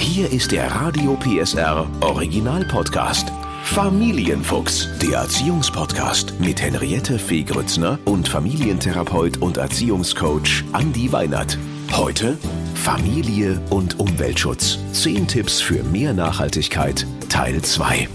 Hier 0.00 0.32
ist 0.32 0.50
der 0.50 0.66
Radio 0.74 1.14
PSR 1.16 1.86
Original 2.00 2.64
Podcast. 2.64 3.30
Familienfuchs, 3.64 4.88
der 4.98 5.18
Erziehungspodcast 5.18 6.40
mit 6.40 6.60
Henriette 6.60 7.18
Fee 7.18 7.42
Grützner 7.42 7.98
und 8.06 8.26
Familientherapeut 8.26 9.36
und 9.36 9.58
Erziehungscoach 9.58 10.64
Andi 10.72 11.12
Weinert. 11.12 11.58
Heute 11.92 12.38
Familie 12.74 13.60
und 13.68 14.00
Umweltschutz. 14.00 14.78
Zehn 14.92 15.28
Tipps 15.28 15.60
für 15.60 15.84
mehr 15.84 16.14
Nachhaltigkeit. 16.14 17.06
Teil 17.28 17.60
2. 17.60 18.08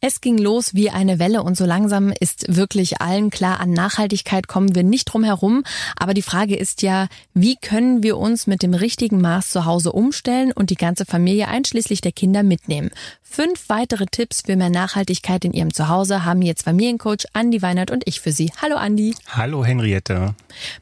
Es 0.00 0.20
ging 0.20 0.38
los 0.38 0.74
wie 0.74 0.90
eine 0.90 1.18
Welle 1.18 1.42
und 1.42 1.56
so 1.56 1.64
langsam 1.64 2.12
ist 2.20 2.54
wirklich 2.54 3.00
allen 3.00 3.30
klar, 3.30 3.58
an 3.58 3.72
Nachhaltigkeit 3.72 4.46
kommen 4.46 4.76
wir 4.76 4.84
nicht 4.84 5.06
drum 5.06 5.24
herum. 5.24 5.64
Aber 5.96 6.14
die 6.14 6.22
Frage 6.22 6.54
ist 6.54 6.82
ja, 6.82 7.08
wie 7.34 7.56
können 7.56 8.04
wir 8.04 8.16
uns 8.16 8.46
mit 8.46 8.62
dem 8.62 8.74
richtigen 8.74 9.20
Maß 9.20 9.50
zu 9.50 9.64
Hause 9.64 9.90
umstellen 9.90 10.52
und 10.52 10.70
die 10.70 10.76
ganze 10.76 11.04
Familie 11.04 11.48
einschließlich 11.48 12.00
der 12.00 12.12
Kinder 12.12 12.44
mitnehmen? 12.44 12.90
Fünf 13.24 13.68
weitere 13.68 14.06
Tipps 14.06 14.42
für 14.42 14.54
mehr 14.54 14.70
Nachhaltigkeit 14.70 15.44
in 15.44 15.52
Ihrem 15.52 15.74
Zuhause 15.74 16.24
haben 16.24 16.42
jetzt 16.42 16.62
Familiencoach 16.62 17.26
Andi 17.32 17.60
Weinert 17.60 17.90
und 17.90 18.06
ich 18.06 18.20
für 18.20 18.30
Sie. 18.30 18.52
Hallo 18.62 18.76
Andi. 18.76 19.16
Hallo 19.26 19.64
Henriette. 19.64 20.36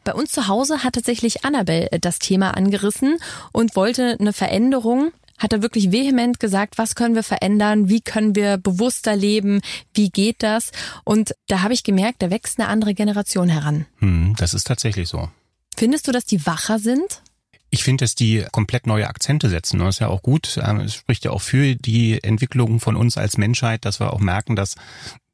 Bei 0.04 0.12
uns 0.12 0.30
zu 0.30 0.46
Hause 0.46 0.84
hat 0.84 0.92
tatsächlich 0.92 1.42
Annabelle 1.42 1.88
das 2.02 2.18
Thema 2.18 2.50
angerissen 2.50 3.16
und 3.52 3.76
wollte 3.76 4.18
eine 4.20 4.34
Veränderung 4.34 5.12
hat 5.38 5.52
er 5.52 5.62
wirklich 5.62 5.92
vehement 5.92 6.40
gesagt, 6.40 6.78
was 6.78 6.94
können 6.94 7.14
wir 7.14 7.22
verändern, 7.22 7.88
wie 7.88 8.00
können 8.00 8.34
wir 8.34 8.56
bewusster 8.56 9.16
leben, 9.16 9.60
wie 9.94 10.10
geht 10.10 10.42
das? 10.42 10.72
Und 11.04 11.34
da 11.46 11.62
habe 11.62 11.74
ich 11.74 11.84
gemerkt, 11.84 12.22
da 12.22 12.30
wächst 12.30 12.58
eine 12.58 12.68
andere 12.68 12.94
Generation 12.94 13.48
heran. 13.48 13.86
Hm, 13.98 14.34
das 14.38 14.54
ist 14.54 14.66
tatsächlich 14.66 15.08
so. 15.08 15.28
Findest 15.76 16.08
du, 16.08 16.12
dass 16.12 16.24
die 16.24 16.46
wacher 16.46 16.78
sind? 16.78 17.22
Ich 17.68 17.84
finde, 17.84 18.04
dass 18.04 18.14
die 18.14 18.44
komplett 18.52 18.86
neue 18.86 19.08
Akzente 19.08 19.50
setzen. 19.50 19.80
Das 19.80 19.96
ist 19.96 19.98
ja 19.98 20.08
auch 20.08 20.22
gut. 20.22 20.58
Ähm, 20.62 20.80
es 20.80 20.94
spricht 20.94 21.24
ja 21.24 21.32
auch 21.32 21.42
für 21.42 21.74
die 21.74 22.22
Entwicklung 22.22 22.80
von 22.80 22.96
uns 22.96 23.18
als 23.18 23.36
Menschheit, 23.36 23.84
dass 23.84 24.00
wir 24.00 24.12
auch 24.12 24.20
merken, 24.20 24.56
dass 24.56 24.76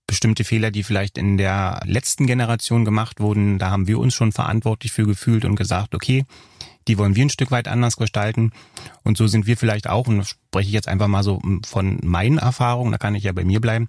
bestimmte 0.07 0.45
Fehler, 0.45 0.71
die 0.71 0.83
vielleicht 0.83 1.17
in 1.17 1.39
der 1.39 1.81
letzten 1.85 2.27
Generation 2.27 2.85
gemacht 2.85 3.21
wurden, 3.21 3.59
da 3.59 3.71
haben 3.71 3.87
wir 3.87 3.99
uns 3.99 4.15
schon 4.15 4.33
verantwortlich 4.33 4.93
für 4.93 5.07
gefühlt 5.07 5.45
und 5.45 5.57
gesagt, 5.57 5.95
okay, 5.95 6.25
die 6.89 6.99
wollen 6.99 7.17
wir 7.17 7.25
ein 7.25 7.31
Stück 7.31 7.51
weit 7.51 7.69
anders 7.69 7.97
gestalten. 7.97 8.53
Und 9.03 9.17
so 9.17 9.27
sind 9.27 9.47
wir 9.47 9.57
vielleicht 9.57 9.89
auch, 9.89 10.09
und 10.09 10.25
spreche 10.25 10.69
ich 10.69 10.75
jetzt 10.75 10.89
einfach 10.89 11.09
mal 11.09 11.23
so 11.23 11.41
von 11.67 11.99
meinen 12.03 12.39
Erfahrungen, 12.39 12.93
da 12.93 12.99
kann 12.99 13.15
ich 13.15 13.25
ja 13.25 13.33
bei 13.33 13.45
mir 13.45 13.61
bleiben. 13.61 13.89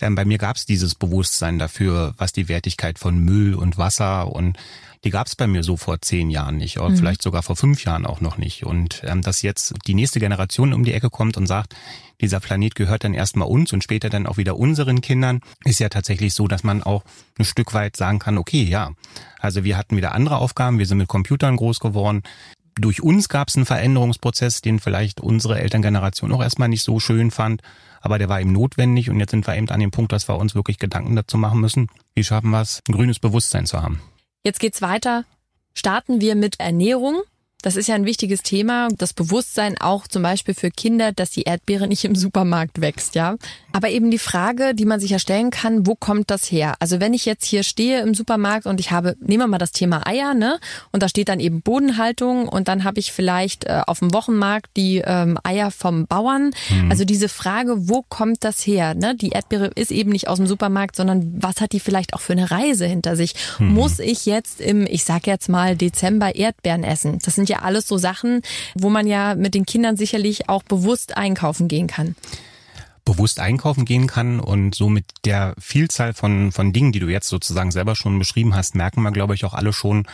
Ähm, 0.00 0.14
bei 0.14 0.24
mir 0.24 0.38
gab 0.38 0.56
es 0.56 0.66
dieses 0.66 0.94
Bewusstsein 0.94 1.58
dafür, 1.58 2.14
was 2.18 2.32
die 2.32 2.48
Wertigkeit 2.48 2.98
von 2.98 3.18
Müll 3.18 3.54
und 3.54 3.78
Wasser 3.78 4.32
und 4.32 4.58
die 5.04 5.10
gab 5.10 5.26
es 5.26 5.36
bei 5.36 5.46
mir 5.46 5.62
so 5.62 5.76
vor 5.76 6.00
zehn 6.00 6.30
Jahren 6.30 6.56
nicht 6.56 6.78
oder 6.78 6.90
mhm. 6.90 6.96
vielleicht 6.96 7.22
sogar 7.22 7.42
vor 7.42 7.54
fünf 7.54 7.84
Jahren 7.84 8.06
auch 8.06 8.20
noch 8.20 8.38
nicht. 8.38 8.64
Und 8.64 9.02
ähm, 9.04 9.22
dass 9.22 9.42
jetzt 9.42 9.74
die 9.86 9.94
nächste 9.94 10.18
Generation 10.18 10.72
um 10.72 10.84
die 10.84 10.92
Ecke 10.92 11.10
kommt 11.10 11.36
und 11.36 11.46
sagt, 11.46 11.76
dieser 12.20 12.40
Planet 12.40 12.74
gehört 12.74 13.04
dann 13.04 13.14
erstmal 13.14 13.48
uns 13.48 13.72
und 13.72 13.84
später 13.84 14.10
dann 14.10 14.26
auch 14.26 14.36
wieder 14.36 14.56
unseren 14.56 15.00
Kindern, 15.02 15.40
ist 15.64 15.80
ja 15.80 15.88
tatsächlich 15.88 16.34
so, 16.34 16.48
dass 16.48 16.64
man 16.64 16.82
auch 16.82 17.04
ein 17.38 17.44
Stück 17.44 17.72
weit 17.74 17.96
sagen 17.96 18.18
kann, 18.18 18.38
okay, 18.38 18.64
ja, 18.64 18.90
also 19.38 19.64
wir 19.64 19.76
hatten 19.76 19.96
wieder 19.96 20.12
andere 20.12 20.38
Aufgaben, 20.38 20.78
wir 20.78 20.86
sind 20.86 20.98
mit 20.98 21.08
Computern 21.08 21.56
groß 21.56 21.78
geworden, 21.78 22.22
durch 22.78 23.02
uns 23.02 23.28
gab 23.28 23.48
es 23.48 23.56
einen 23.56 23.66
Veränderungsprozess, 23.66 24.60
den 24.60 24.80
vielleicht 24.80 25.20
unsere 25.20 25.58
Elterngeneration 25.60 26.32
auch 26.32 26.42
erstmal 26.42 26.68
nicht 26.68 26.82
so 26.82 27.00
schön 27.00 27.30
fand, 27.30 27.62
aber 28.06 28.18
der 28.18 28.28
war 28.28 28.40
eben 28.40 28.52
notwendig 28.52 29.10
und 29.10 29.18
jetzt 29.18 29.32
sind 29.32 29.48
wir 29.48 29.56
eben 29.56 29.68
an 29.68 29.80
dem 29.80 29.90
Punkt, 29.90 30.12
dass 30.12 30.28
wir 30.28 30.38
uns 30.38 30.54
wirklich 30.54 30.78
Gedanken 30.78 31.16
dazu 31.16 31.36
machen 31.36 31.60
müssen, 31.60 31.88
wie 32.14 32.22
schaffen 32.22 32.50
wir 32.50 32.60
es, 32.60 32.80
ein 32.88 32.92
grünes 32.92 33.18
Bewusstsein 33.18 33.66
zu 33.66 33.82
haben. 33.82 34.00
Jetzt 34.44 34.60
geht's 34.60 34.80
weiter. 34.80 35.24
Starten 35.74 36.20
wir 36.20 36.36
mit 36.36 36.60
Ernährung. 36.60 37.22
Das 37.66 37.74
ist 37.74 37.88
ja 37.88 37.96
ein 37.96 38.04
wichtiges 38.04 38.44
Thema. 38.44 38.90
Das 38.96 39.12
Bewusstsein 39.12 39.76
auch 39.80 40.06
zum 40.06 40.22
Beispiel 40.22 40.54
für 40.54 40.70
Kinder, 40.70 41.10
dass 41.10 41.30
die 41.30 41.42
Erdbeere 41.42 41.88
nicht 41.88 42.04
im 42.04 42.14
Supermarkt 42.14 42.80
wächst, 42.80 43.16
ja. 43.16 43.34
Aber 43.72 43.90
eben 43.90 44.12
die 44.12 44.20
Frage, 44.20 44.72
die 44.72 44.84
man 44.84 45.00
sich 45.00 45.10
ja 45.10 45.18
stellen 45.18 45.50
kann, 45.50 45.84
wo 45.84 45.96
kommt 45.96 46.30
das 46.30 46.44
her? 46.44 46.76
Also 46.78 47.00
wenn 47.00 47.12
ich 47.12 47.26
jetzt 47.26 47.44
hier 47.44 47.64
stehe 47.64 48.02
im 48.02 48.14
Supermarkt 48.14 48.66
und 48.66 48.78
ich 48.78 48.92
habe, 48.92 49.16
nehmen 49.18 49.42
wir 49.42 49.48
mal 49.48 49.58
das 49.58 49.72
Thema 49.72 50.06
Eier, 50.06 50.32
ne? 50.32 50.60
Und 50.92 51.02
da 51.02 51.08
steht 51.08 51.28
dann 51.28 51.40
eben 51.40 51.60
Bodenhaltung 51.60 52.46
und 52.46 52.68
dann 52.68 52.84
habe 52.84 53.00
ich 53.00 53.10
vielleicht 53.10 53.64
äh, 53.64 53.82
auf 53.84 53.98
dem 53.98 54.14
Wochenmarkt 54.14 54.70
die 54.76 55.02
ähm, 55.04 55.36
Eier 55.42 55.72
vom 55.72 56.06
Bauern. 56.06 56.52
Mhm. 56.70 56.90
Also 56.92 57.04
diese 57.04 57.28
Frage, 57.28 57.88
wo 57.88 58.04
kommt 58.08 58.44
das 58.44 58.64
her? 58.64 58.94
Ne? 58.94 59.16
Die 59.16 59.30
Erdbeere 59.30 59.72
ist 59.74 59.90
eben 59.90 60.12
nicht 60.12 60.28
aus 60.28 60.38
dem 60.38 60.46
Supermarkt, 60.46 60.94
sondern 60.94 61.34
was 61.42 61.60
hat 61.60 61.72
die 61.72 61.80
vielleicht 61.80 62.14
auch 62.14 62.20
für 62.20 62.32
eine 62.32 62.48
Reise 62.48 62.86
hinter 62.86 63.16
sich? 63.16 63.34
Mhm. 63.58 63.74
Muss 63.74 63.98
ich 63.98 64.24
jetzt 64.24 64.60
im, 64.60 64.86
ich 64.86 65.02
sag 65.02 65.26
jetzt 65.26 65.48
mal, 65.48 65.74
Dezember 65.74 66.36
Erdbeeren 66.36 66.84
essen? 66.84 67.18
Das 67.24 67.34
sind 67.34 67.48
ja 67.48 67.55
alles 67.62 67.88
so 67.88 67.98
Sachen, 67.98 68.42
wo 68.74 68.90
man 68.90 69.06
ja 69.06 69.34
mit 69.34 69.54
den 69.54 69.66
Kindern 69.66 69.96
sicherlich 69.96 70.48
auch 70.48 70.62
bewusst 70.62 71.16
einkaufen 71.16 71.68
gehen 71.68 71.86
kann 71.86 72.16
bewusst 73.06 73.38
einkaufen 73.40 73.86
gehen 73.86 74.08
kann 74.08 74.40
und 74.40 74.74
so 74.74 74.90
mit 74.90 75.04
der 75.24 75.54
Vielzahl 75.58 76.12
von, 76.12 76.52
von 76.52 76.72
Dingen, 76.72 76.92
die 76.92 76.98
du 76.98 77.06
jetzt 77.06 77.28
sozusagen 77.28 77.70
selber 77.70 77.94
schon 77.94 78.18
beschrieben 78.18 78.54
hast, 78.54 78.74
merken 78.74 79.00
wir, 79.00 79.12
glaube 79.12 79.34
ich, 79.34 79.44
auch 79.44 79.54
alle 79.54 79.72
schon, 79.72 80.06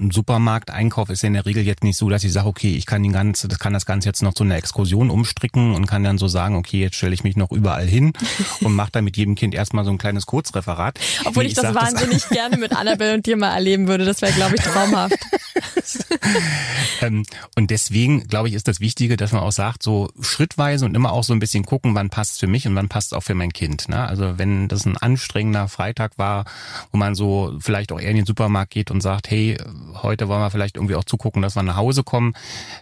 ein 0.00 0.10
Supermarkteinkauf 0.10 1.10
ist 1.10 1.22
ja 1.22 1.26
in 1.26 1.34
der 1.34 1.44
Regel 1.44 1.62
jetzt 1.62 1.84
nicht 1.84 1.98
so, 1.98 2.08
dass 2.08 2.24
ich 2.24 2.32
sage, 2.32 2.48
okay, 2.48 2.74
ich 2.74 2.86
kann 2.86 3.02
den 3.02 3.12
ganzen, 3.12 3.50
das 3.50 3.58
kann 3.58 3.74
das 3.74 3.84
Ganze 3.84 4.08
jetzt 4.08 4.22
noch 4.22 4.32
zu 4.32 4.42
einer 4.42 4.56
Exkursion 4.56 5.10
umstricken 5.10 5.74
und 5.74 5.86
kann 5.86 6.02
dann 6.02 6.16
so 6.16 6.26
sagen, 6.26 6.56
okay, 6.56 6.80
jetzt 6.80 6.96
stelle 6.96 7.12
ich 7.12 7.22
mich 7.22 7.36
noch 7.36 7.52
überall 7.52 7.86
hin 7.86 8.14
und 8.62 8.74
mache 8.74 8.90
dann 8.92 9.04
mit 9.04 9.18
jedem 9.18 9.34
Kind 9.34 9.54
erstmal 9.54 9.84
so 9.84 9.90
ein 9.90 9.98
kleines 9.98 10.24
Kurzreferat. 10.24 10.98
Obwohl 11.26 11.44
nee, 11.44 11.50
ich, 11.50 11.58
ich 11.58 11.62
das 11.62 11.74
wahnsinnig 11.74 12.22
das 12.22 12.30
gerne 12.30 12.56
mit 12.56 12.74
Annabelle 12.74 13.14
und 13.14 13.26
dir 13.26 13.36
mal 13.36 13.52
erleben 13.52 13.86
würde. 13.86 14.06
Das 14.06 14.22
wäre, 14.22 14.32
glaube 14.32 14.56
ich, 14.56 14.62
traumhaft. 14.62 15.18
ähm, 17.00 17.24
und 17.56 17.70
deswegen, 17.70 18.26
glaube 18.26 18.48
ich, 18.48 18.54
ist 18.54 18.68
das 18.68 18.80
Wichtige, 18.80 19.16
dass 19.16 19.32
man 19.32 19.42
auch 19.42 19.52
sagt, 19.52 19.82
so 19.82 20.10
schrittweise 20.20 20.84
und 20.84 20.94
immer 20.94 21.12
auch 21.12 21.24
so 21.24 21.32
ein 21.32 21.38
bisschen 21.38 21.64
gucken, 21.64 21.94
wann 21.94 22.10
passt 22.10 22.40
für 22.40 22.46
mich 22.46 22.66
und 22.66 22.74
wann 22.74 22.88
passt 22.88 23.14
auch 23.14 23.22
für 23.22 23.34
mein 23.34 23.52
Kind. 23.52 23.88
Ne? 23.88 24.06
Also 24.06 24.38
wenn 24.38 24.68
das 24.68 24.84
ein 24.84 24.96
anstrengender 24.96 25.68
Freitag 25.68 26.18
war, 26.18 26.44
wo 26.92 26.98
man 26.98 27.14
so 27.14 27.56
vielleicht 27.60 27.92
auch 27.92 28.00
eher 28.00 28.10
in 28.10 28.16
den 28.16 28.26
Supermarkt 28.26 28.70
geht 28.72 28.90
und 28.90 29.00
sagt, 29.00 29.30
hey, 29.30 29.56
heute 30.02 30.28
wollen 30.28 30.40
wir 30.40 30.50
vielleicht 30.50 30.76
irgendwie 30.76 30.94
auch 30.94 31.04
zugucken, 31.04 31.42
dass 31.42 31.56
wir 31.56 31.62
nach 31.62 31.76
Hause 31.76 32.02
kommen, 32.02 32.34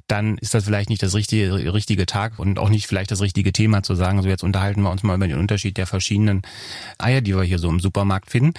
dann 0.08 0.38
ist 0.38 0.54
das 0.54 0.64
vielleicht 0.64 0.90
nicht 0.90 1.02
das 1.02 1.14
richtige, 1.14 1.72
richtige 1.72 2.06
Tag 2.06 2.38
und 2.38 2.58
auch 2.58 2.68
nicht 2.68 2.86
vielleicht 2.86 3.10
das 3.10 3.20
richtige 3.20 3.52
Thema 3.52 3.82
zu 3.82 3.94
sagen, 3.94 4.22
so 4.22 4.28
jetzt 4.28 4.44
unterhalten 4.44 4.82
wir 4.82 4.90
uns 4.90 5.02
mal 5.02 5.16
über 5.16 5.28
den 5.28 5.38
Unterschied 5.38 5.76
der 5.76 5.86
verschiedenen 5.86 6.42
Eier, 6.98 7.20
die 7.20 7.36
wir 7.36 7.42
hier 7.44 7.58
so 7.58 7.68
im 7.68 7.80
Supermarkt 7.80 8.30
finden 8.30 8.54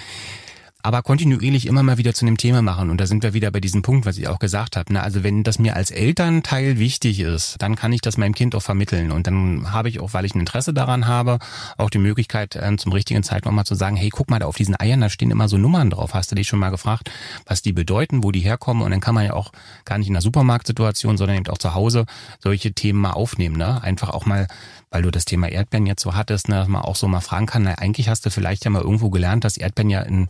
aber 0.82 1.02
kontinuierlich 1.02 1.66
immer 1.66 1.82
mal 1.82 1.98
wieder 1.98 2.14
zu 2.14 2.24
einem 2.24 2.36
Thema 2.36 2.62
machen. 2.62 2.90
Und 2.90 3.00
da 3.00 3.06
sind 3.06 3.22
wir 3.22 3.34
wieder 3.34 3.50
bei 3.50 3.60
diesem 3.60 3.82
Punkt, 3.82 4.06
was 4.06 4.18
ich 4.18 4.28
auch 4.28 4.38
gesagt 4.38 4.76
habe. 4.76 4.92
Ne? 4.92 5.02
Also 5.02 5.22
wenn 5.22 5.42
das 5.42 5.58
mir 5.58 5.76
als 5.76 5.90
Elternteil 5.90 6.78
wichtig 6.78 7.20
ist, 7.20 7.56
dann 7.58 7.76
kann 7.76 7.92
ich 7.92 8.00
das 8.00 8.16
meinem 8.16 8.34
Kind 8.34 8.54
auch 8.54 8.62
vermitteln. 8.62 9.10
Und 9.10 9.26
dann 9.26 9.72
habe 9.72 9.88
ich 9.88 10.00
auch, 10.00 10.14
weil 10.14 10.24
ich 10.24 10.34
ein 10.34 10.40
Interesse 10.40 10.72
daran 10.72 11.06
habe, 11.06 11.38
auch 11.76 11.90
die 11.90 11.98
Möglichkeit, 11.98 12.56
äh, 12.56 12.76
zum 12.76 12.92
richtigen 12.92 13.22
Zeitpunkt 13.22 13.56
mal 13.56 13.64
zu 13.64 13.74
sagen, 13.74 13.96
hey, 13.96 14.10
guck 14.10 14.30
mal, 14.30 14.38
da 14.38 14.46
auf 14.46 14.56
diesen 14.56 14.78
Eiern, 14.78 15.00
da 15.00 15.10
stehen 15.10 15.30
immer 15.30 15.48
so 15.48 15.58
Nummern 15.58 15.90
drauf. 15.90 16.14
Hast 16.14 16.30
du 16.30 16.34
dich 16.34 16.48
schon 16.48 16.58
mal 16.58 16.70
gefragt, 16.70 17.10
was 17.46 17.62
die 17.62 17.72
bedeuten, 17.72 18.24
wo 18.24 18.30
die 18.30 18.40
herkommen? 18.40 18.82
Und 18.82 18.90
dann 18.90 19.00
kann 19.00 19.14
man 19.14 19.24
ja 19.24 19.34
auch 19.34 19.52
gar 19.84 19.98
nicht 19.98 20.08
in 20.08 20.14
der 20.14 20.22
Supermarktsituation, 20.22 21.16
sondern 21.16 21.36
eben 21.36 21.46
auch 21.48 21.58
zu 21.58 21.74
Hause 21.74 22.06
solche 22.38 22.72
Themen 22.72 23.00
mal 23.00 23.12
aufnehmen. 23.12 23.56
Ne? 23.56 23.82
Einfach 23.82 24.10
auch 24.10 24.26
mal 24.26 24.46
weil 24.90 25.02
du 25.02 25.10
das 25.10 25.24
Thema 25.24 25.48
Erdbeeren 25.48 25.86
jetzt 25.86 26.02
so 26.02 26.14
hattest, 26.14 26.48
ne, 26.48 26.56
dass 26.56 26.68
man 26.68 26.82
auch 26.82 26.96
so 26.96 27.06
mal 27.08 27.20
fragen 27.20 27.46
kann, 27.46 27.62
na, 27.62 27.76
eigentlich 27.76 28.08
hast 28.08 28.26
du 28.26 28.30
vielleicht 28.30 28.64
ja 28.64 28.70
mal 28.70 28.82
irgendwo 28.82 29.10
gelernt, 29.10 29.44
dass 29.44 29.56
Erdbeeren 29.56 29.90
ja 29.90 30.00
in 30.00 30.28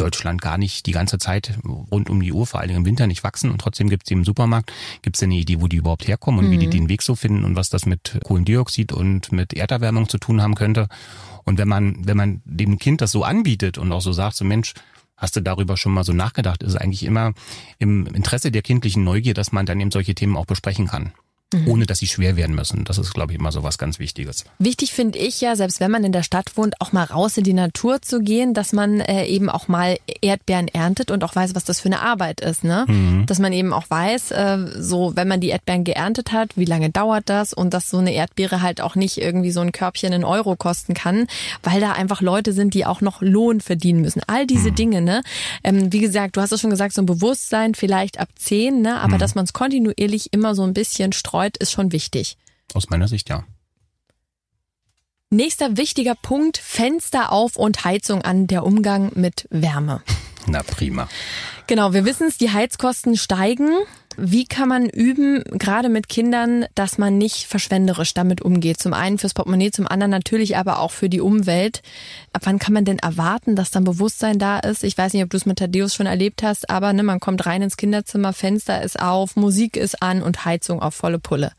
Deutschland 0.00 0.40
gar 0.40 0.58
nicht 0.58 0.86
die 0.86 0.92
ganze 0.92 1.18
Zeit 1.18 1.58
rund 1.90 2.10
um 2.10 2.20
die 2.20 2.32
Uhr, 2.32 2.46
vor 2.46 2.60
allem 2.60 2.76
im 2.76 2.84
Winter, 2.86 3.06
nicht 3.06 3.24
wachsen 3.24 3.50
und 3.50 3.60
trotzdem 3.60 3.88
gibt 3.88 4.04
es 4.04 4.08
die 4.08 4.14
im 4.14 4.24
Supermarkt. 4.24 4.72
Gibt 5.02 5.16
es 5.16 5.22
eine 5.22 5.34
Idee, 5.34 5.60
wo 5.60 5.68
die 5.68 5.76
überhaupt 5.76 6.08
herkommen 6.08 6.40
und 6.40 6.46
mhm. 6.46 6.52
wie 6.52 6.58
die 6.58 6.66
mhm. 6.66 6.70
den 6.72 6.88
Weg 6.88 7.02
so 7.02 7.14
finden 7.14 7.44
und 7.44 7.56
was 7.56 7.68
das 7.68 7.86
mit 7.86 8.18
Kohlendioxid 8.24 8.92
und 8.92 9.32
mit 9.32 9.52
Erderwärmung 9.54 10.08
zu 10.08 10.18
tun 10.18 10.42
haben 10.42 10.54
könnte? 10.54 10.88
Und 11.44 11.58
wenn 11.58 11.68
man, 11.68 12.06
wenn 12.06 12.16
man 12.16 12.42
dem 12.44 12.78
Kind 12.78 13.00
das 13.00 13.12
so 13.12 13.24
anbietet 13.24 13.78
und 13.78 13.90
auch 13.92 14.00
so 14.00 14.12
sagt, 14.12 14.36
so 14.36 14.44
Mensch, 14.44 14.74
Hast 15.20 15.36
du 15.36 15.42
darüber 15.42 15.76
schon 15.76 15.92
mal 15.92 16.02
so 16.02 16.14
nachgedacht? 16.14 16.62
Ist 16.62 16.70
es 16.70 16.76
eigentlich 16.76 17.02
immer 17.02 17.34
im 17.78 18.06
Interesse 18.06 18.50
der 18.50 18.62
kindlichen 18.62 19.04
Neugier, 19.04 19.34
dass 19.34 19.52
man 19.52 19.66
dann 19.66 19.78
eben 19.78 19.90
solche 19.90 20.14
Themen 20.14 20.34
auch 20.34 20.46
besprechen 20.46 20.86
kann? 20.86 21.12
Mhm. 21.52 21.68
ohne 21.68 21.86
dass 21.86 21.98
sie 21.98 22.06
schwer 22.06 22.36
werden 22.36 22.54
müssen. 22.54 22.84
Das 22.84 22.96
ist, 22.96 23.12
glaube 23.12 23.32
ich, 23.32 23.38
immer 23.38 23.50
so 23.50 23.64
was 23.64 23.76
ganz 23.76 23.98
Wichtiges. 23.98 24.44
Wichtig 24.60 24.92
finde 24.92 25.18
ich 25.18 25.40
ja, 25.40 25.56
selbst 25.56 25.80
wenn 25.80 25.90
man 25.90 26.04
in 26.04 26.12
der 26.12 26.22
Stadt 26.22 26.56
wohnt, 26.56 26.80
auch 26.80 26.92
mal 26.92 27.04
raus 27.04 27.36
in 27.36 27.44
die 27.44 27.52
Natur 27.52 28.00
zu 28.02 28.20
gehen, 28.20 28.54
dass 28.54 28.72
man 28.72 29.00
äh, 29.00 29.26
eben 29.26 29.50
auch 29.50 29.66
mal 29.66 29.98
Erdbeeren 30.22 30.68
erntet 30.68 31.10
und 31.10 31.24
auch 31.24 31.34
weiß, 31.34 31.56
was 31.56 31.64
das 31.64 31.80
für 31.80 31.86
eine 31.86 32.02
Arbeit 32.02 32.40
ist. 32.40 32.62
Ne? 32.62 32.84
Mhm. 32.86 33.26
Dass 33.26 33.40
man 33.40 33.52
eben 33.52 33.72
auch 33.72 33.90
weiß, 33.90 34.30
äh, 34.30 34.58
so 34.78 35.16
wenn 35.16 35.26
man 35.26 35.40
die 35.40 35.48
Erdbeeren 35.48 35.82
geerntet 35.82 36.30
hat, 36.30 36.56
wie 36.56 36.66
lange 36.66 36.90
dauert 36.90 37.28
das 37.28 37.52
und 37.52 37.74
dass 37.74 37.90
so 37.90 37.98
eine 37.98 38.12
Erdbeere 38.12 38.62
halt 38.62 38.80
auch 38.80 38.94
nicht 38.94 39.18
irgendwie 39.18 39.50
so 39.50 39.60
ein 39.60 39.72
Körbchen 39.72 40.12
in 40.12 40.24
Euro 40.24 40.54
kosten 40.54 40.94
kann, 40.94 41.26
weil 41.64 41.80
da 41.80 41.92
einfach 41.92 42.20
Leute 42.20 42.52
sind, 42.52 42.74
die 42.74 42.86
auch 42.86 43.00
noch 43.00 43.22
Lohn 43.22 43.60
verdienen 43.60 44.02
müssen. 44.02 44.22
All 44.28 44.46
diese 44.46 44.70
mhm. 44.70 44.74
Dinge, 44.76 45.00
ne? 45.00 45.22
Ähm, 45.64 45.92
wie 45.92 46.00
gesagt, 46.00 46.36
du 46.36 46.40
hast 46.40 46.52
es 46.52 46.60
schon 46.60 46.70
gesagt, 46.70 46.94
so 46.94 47.02
ein 47.02 47.06
Bewusstsein 47.06 47.74
vielleicht 47.74 48.20
ab 48.20 48.28
zehn, 48.36 48.82
ne? 48.82 49.00
aber 49.00 49.14
mhm. 49.14 49.18
dass 49.18 49.34
man 49.34 49.44
es 49.44 49.52
kontinuierlich 49.52 50.32
immer 50.32 50.54
so 50.54 50.62
ein 50.62 50.74
bisschen 50.74 51.12
streut 51.12 51.39
betreut, 51.40 51.56
ist 51.56 51.72
schon 51.72 51.92
wichtig. 51.92 52.36
Aus 52.74 52.90
meiner 52.90 53.08
Sicht 53.08 53.28
ja. 53.28 53.44
Nächster 55.30 55.76
wichtiger 55.76 56.14
Punkt, 56.20 56.58
Fenster 56.58 57.32
auf 57.32 57.56
und 57.56 57.84
Heizung 57.84 58.22
an, 58.22 58.46
der 58.46 58.64
Umgang 58.64 59.12
mit 59.14 59.46
Wärme. 59.50 60.02
Na 60.46 60.62
prima. 60.62 61.08
Genau, 61.66 61.92
wir 61.92 62.04
wissen 62.04 62.26
es, 62.26 62.36
die 62.36 62.50
Heizkosten 62.50 63.16
steigen. 63.16 63.70
Wie 64.22 64.44
kann 64.44 64.68
man 64.68 64.86
üben, 64.90 65.42
gerade 65.44 65.88
mit 65.88 66.10
Kindern, 66.10 66.66
dass 66.74 66.98
man 66.98 67.16
nicht 67.16 67.46
verschwenderisch 67.46 68.12
damit 68.12 68.42
umgeht? 68.42 68.78
Zum 68.78 68.92
einen 68.92 69.16
fürs 69.16 69.32
Portemonnaie, 69.32 69.70
zum 69.70 69.86
anderen 69.88 70.10
natürlich 70.10 70.58
aber 70.58 70.78
auch 70.80 70.90
für 70.90 71.08
die 71.08 71.22
Umwelt. 71.22 71.80
Ab 72.34 72.42
wann 72.44 72.58
kann 72.58 72.74
man 72.74 72.84
denn 72.84 72.98
erwarten, 72.98 73.56
dass 73.56 73.70
dann 73.70 73.84
Bewusstsein 73.84 74.38
da 74.38 74.58
ist? 74.58 74.84
Ich 74.84 74.98
weiß 74.98 75.14
nicht, 75.14 75.24
ob 75.24 75.30
du 75.30 75.38
es 75.38 75.46
mit 75.46 75.58
Thaddeus 75.58 75.94
schon 75.94 76.04
erlebt 76.04 76.42
hast, 76.42 76.68
aber 76.68 76.92
ne, 76.92 77.02
man 77.02 77.18
kommt 77.18 77.46
rein 77.46 77.62
ins 77.62 77.78
Kinderzimmer, 77.78 78.34
Fenster 78.34 78.82
ist 78.82 79.00
auf, 79.00 79.36
Musik 79.36 79.78
ist 79.78 80.02
an 80.02 80.22
und 80.22 80.44
Heizung 80.44 80.82
auf 80.82 80.94
volle 80.94 81.18
Pulle. 81.18 81.52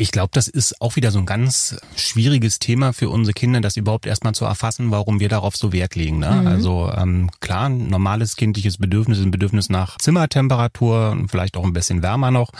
Ich 0.00 0.12
glaube, 0.12 0.30
das 0.32 0.46
ist 0.46 0.80
auch 0.80 0.94
wieder 0.94 1.10
so 1.10 1.18
ein 1.18 1.26
ganz 1.26 1.76
schwieriges 1.96 2.60
Thema 2.60 2.92
für 2.92 3.10
unsere 3.10 3.34
Kinder, 3.34 3.60
das 3.60 3.76
überhaupt 3.76 4.06
erstmal 4.06 4.32
zu 4.32 4.44
erfassen, 4.44 4.92
warum 4.92 5.18
wir 5.18 5.28
darauf 5.28 5.56
so 5.56 5.72
Wert 5.72 5.96
legen. 5.96 6.20
Ne? 6.20 6.30
Mhm. 6.30 6.46
Also 6.46 6.92
ähm, 6.96 7.30
klar, 7.40 7.68
ein 7.68 7.88
normales 7.88 8.36
kindliches 8.36 8.78
Bedürfnis 8.78 9.18
ist 9.18 9.24
ein 9.24 9.32
Bedürfnis 9.32 9.70
nach 9.70 9.98
Zimmertemperatur 9.98 11.10
und 11.10 11.28
vielleicht 11.28 11.56
auch 11.56 11.64
ein 11.64 11.72
bisschen 11.72 12.00
wärmer 12.00 12.30
noch. 12.30 12.52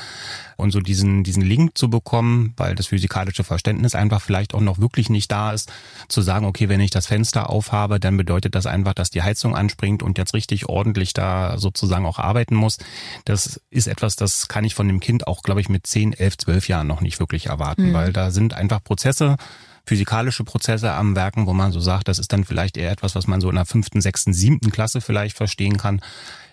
Und 0.56 0.72
so 0.72 0.80
diesen, 0.80 1.22
diesen 1.22 1.44
Link 1.44 1.78
zu 1.78 1.88
bekommen, 1.88 2.54
weil 2.56 2.74
das 2.74 2.88
physikalische 2.88 3.44
Verständnis 3.44 3.94
einfach 3.94 4.20
vielleicht 4.20 4.54
auch 4.54 4.60
noch 4.60 4.80
wirklich 4.80 5.08
nicht 5.08 5.30
da 5.30 5.52
ist, 5.52 5.70
zu 6.08 6.20
sagen, 6.20 6.44
okay, 6.44 6.68
wenn 6.68 6.80
ich 6.80 6.90
das 6.90 7.06
Fenster 7.06 7.48
aufhabe, 7.48 8.00
dann 8.00 8.16
bedeutet 8.16 8.56
das 8.56 8.66
einfach, 8.66 8.94
dass 8.94 9.10
die 9.10 9.22
Heizung 9.22 9.54
anspringt 9.54 10.02
und 10.02 10.18
jetzt 10.18 10.34
richtig 10.34 10.68
ordentlich 10.68 11.12
da 11.12 11.58
sozusagen 11.58 12.06
auch 12.06 12.18
arbeiten 12.18 12.56
muss. 12.56 12.78
Das 13.24 13.60
ist 13.70 13.86
etwas, 13.86 14.16
das 14.16 14.48
kann 14.48 14.64
ich 14.64 14.74
von 14.74 14.88
dem 14.88 14.98
Kind 14.98 15.28
auch, 15.28 15.44
glaube 15.44 15.60
ich, 15.60 15.68
mit 15.68 15.86
10, 15.86 16.12
11, 16.14 16.38
12 16.38 16.68
Jahren 16.68 16.88
noch 16.88 17.00
nicht 17.00 17.20
wirklich 17.20 17.27
erwarten, 17.46 17.90
mhm. 17.90 17.92
weil 17.94 18.12
da 18.12 18.30
sind 18.30 18.54
einfach 18.54 18.82
Prozesse, 18.82 19.36
physikalische 19.84 20.44
Prozesse 20.44 20.92
am 20.92 21.16
Werken, 21.16 21.46
wo 21.46 21.54
man 21.54 21.72
so 21.72 21.80
sagt, 21.80 22.08
das 22.08 22.18
ist 22.18 22.32
dann 22.32 22.44
vielleicht 22.44 22.76
eher 22.76 22.90
etwas, 22.90 23.14
was 23.14 23.26
man 23.26 23.40
so 23.40 23.48
in 23.48 23.56
der 23.56 23.64
fünften, 23.64 24.00
sechsten, 24.00 24.34
siebten 24.34 24.70
Klasse 24.70 25.00
vielleicht 25.00 25.36
verstehen 25.36 25.78
kann. 25.78 26.00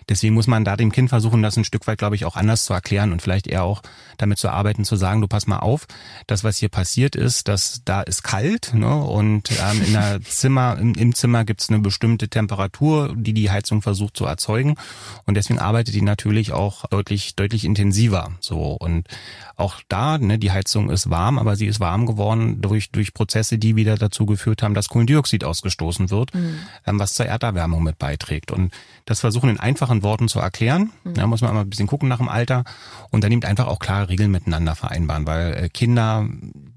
Deswegen 0.08 0.34
muss 0.34 0.46
man 0.46 0.64
da 0.64 0.76
dem 0.76 0.92
Kind 0.92 1.08
versuchen, 1.08 1.42
das 1.42 1.56
ein 1.56 1.64
Stück 1.64 1.86
weit, 1.86 1.98
glaube 1.98 2.14
ich, 2.14 2.24
auch 2.24 2.36
anders 2.36 2.64
zu 2.64 2.72
erklären 2.72 3.12
und 3.12 3.22
vielleicht 3.22 3.46
eher 3.46 3.64
auch 3.64 3.82
damit 4.18 4.38
zu 4.38 4.48
arbeiten, 4.48 4.84
zu 4.84 4.96
sagen, 4.96 5.20
du 5.20 5.26
pass 5.26 5.46
mal 5.46 5.58
auf, 5.58 5.86
das, 6.26 6.44
was 6.44 6.58
hier 6.58 6.68
passiert 6.68 7.16
ist, 7.16 7.48
dass 7.48 7.82
da 7.84 8.02
ist 8.02 8.22
kalt 8.22 8.72
ne, 8.72 8.94
und 8.94 9.50
ähm, 9.50 9.82
in 9.82 9.92
der 9.92 10.20
Zimmer, 10.24 10.78
im, 10.78 10.94
im 10.94 11.14
Zimmer 11.14 11.44
gibt's 11.44 11.68
eine 11.68 11.80
bestimmte 11.80 12.28
Temperatur, 12.28 13.14
die 13.16 13.32
die 13.32 13.50
Heizung 13.50 13.82
versucht 13.82 14.16
zu 14.16 14.24
erzeugen 14.24 14.76
und 15.24 15.34
deswegen 15.34 15.58
arbeitet 15.58 15.94
die 15.94 16.02
natürlich 16.02 16.52
auch 16.52 16.86
deutlich, 16.86 17.34
deutlich 17.34 17.64
intensiver. 17.64 18.32
So 18.40 18.72
und 18.72 19.08
auch 19.56 19.80
da, 19.88 20.18
ne, 20.18 20.38
die 20.38 20.52
Heizung 20.52 20.90
ist 20.90 21.08
warm, 21.08 21.38
aber 21.38 21.56
sie 21.56 21.66
ist 21.66 21.80
warm 21.80 22.06
geworden 22.06 22.60
durch, 22.60 22.90
durch 22.90 23.14
Prozesse, 23.14 23.58
die 23.58 23.74
wieder 23.74 23.96
dazu 23.96 24.26
geführt 24.26 24.62
haben, 24.62 24.74
dass 24.74 24.88
Kohlendioxid 24.88 25.44
ausgestoßen 25.44 26.10
wird, 26.10 26.34
mhm. 26.34 26.58
ähm, 26.86 26.98
was 26.98 27.14
zur 27.14 27.26
Erderwärmung 27.26 27.82
mit 27.82 27.98
beiträgt. 27.98 28.52
Und 28.52 28.72
das 29.06 29.20
versuchen 29.20 29.48
in 29.48 29.58
einfachen 29.58 29.95
Worten 30.02 30.28
zu 30.28 30.38
erklären. 30.38 30.90
Mhm. 31.04 31.14
Da 31.14 31.26
muss 31.26 31.40
man 31.40 31.54
mal 31.54 31.62
ein 31.62 31.70
bisschen 31.70 31.86
gucken 31.86 32.08
nach 32.08 32.18
dem 32.18 32.28
Alter 32.28 32.64
und 33.10 33.24
dann 33.24 33.32
eben 33.32 33.44
einfach 33.44 33.66
auch 33.66 33.78
klare 33.78 34.08
Regeln 34.08 34.30
miteinander 34.30 34.74
vereinbaren, 34.74 35.26
weil 35.26 35.54
äh, 35.54 35.68
Kinder 35.68 36.28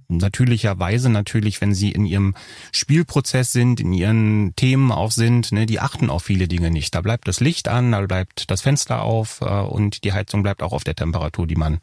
natürlicherweise 0.09 1.09
natürlich, 1.09 1.61
wenn 1.61 1.73
sie 1.73 1.91
in 1.91 2.05
ihrem 2.05 2.33
Spielprozess 2.71 3.51
sind, 3.51 3.79
in 3.79 3.93
ihren 3.93 4.55
Themen 4.55 4.91
auch 4.91 5.11
sind, 5.11 5.51
ne, 5.51 5.65
die 5.65 5.79
achten 5.79 6.09
auf 6.09 6.23
viele 6.23 6.47
Dinge 6.47 6.71
nicht. 6.71 6.95
Da 6.95 7.01
bleibt 7.01 7.27
das 7.27 7.39
Licht 7.39 7.67
an, 7.67 7.91
da 7.91 8.01
bleibt 8.01 8.49
das 8.49 8.61
Fenster 8.61 9.03
auf 9.03 9.41
äh, 9.41 9.45
und 9.45 10.03
die 10.03 10.13
Heizung 10.13 10.43
bleibt 10.43 10.63
auch 10.63 10.73
auf 10.73 10.83
der 10.83 10.95
Temperatur, 10.95 11.47
die 11.47 11.55
man 11.55 11.79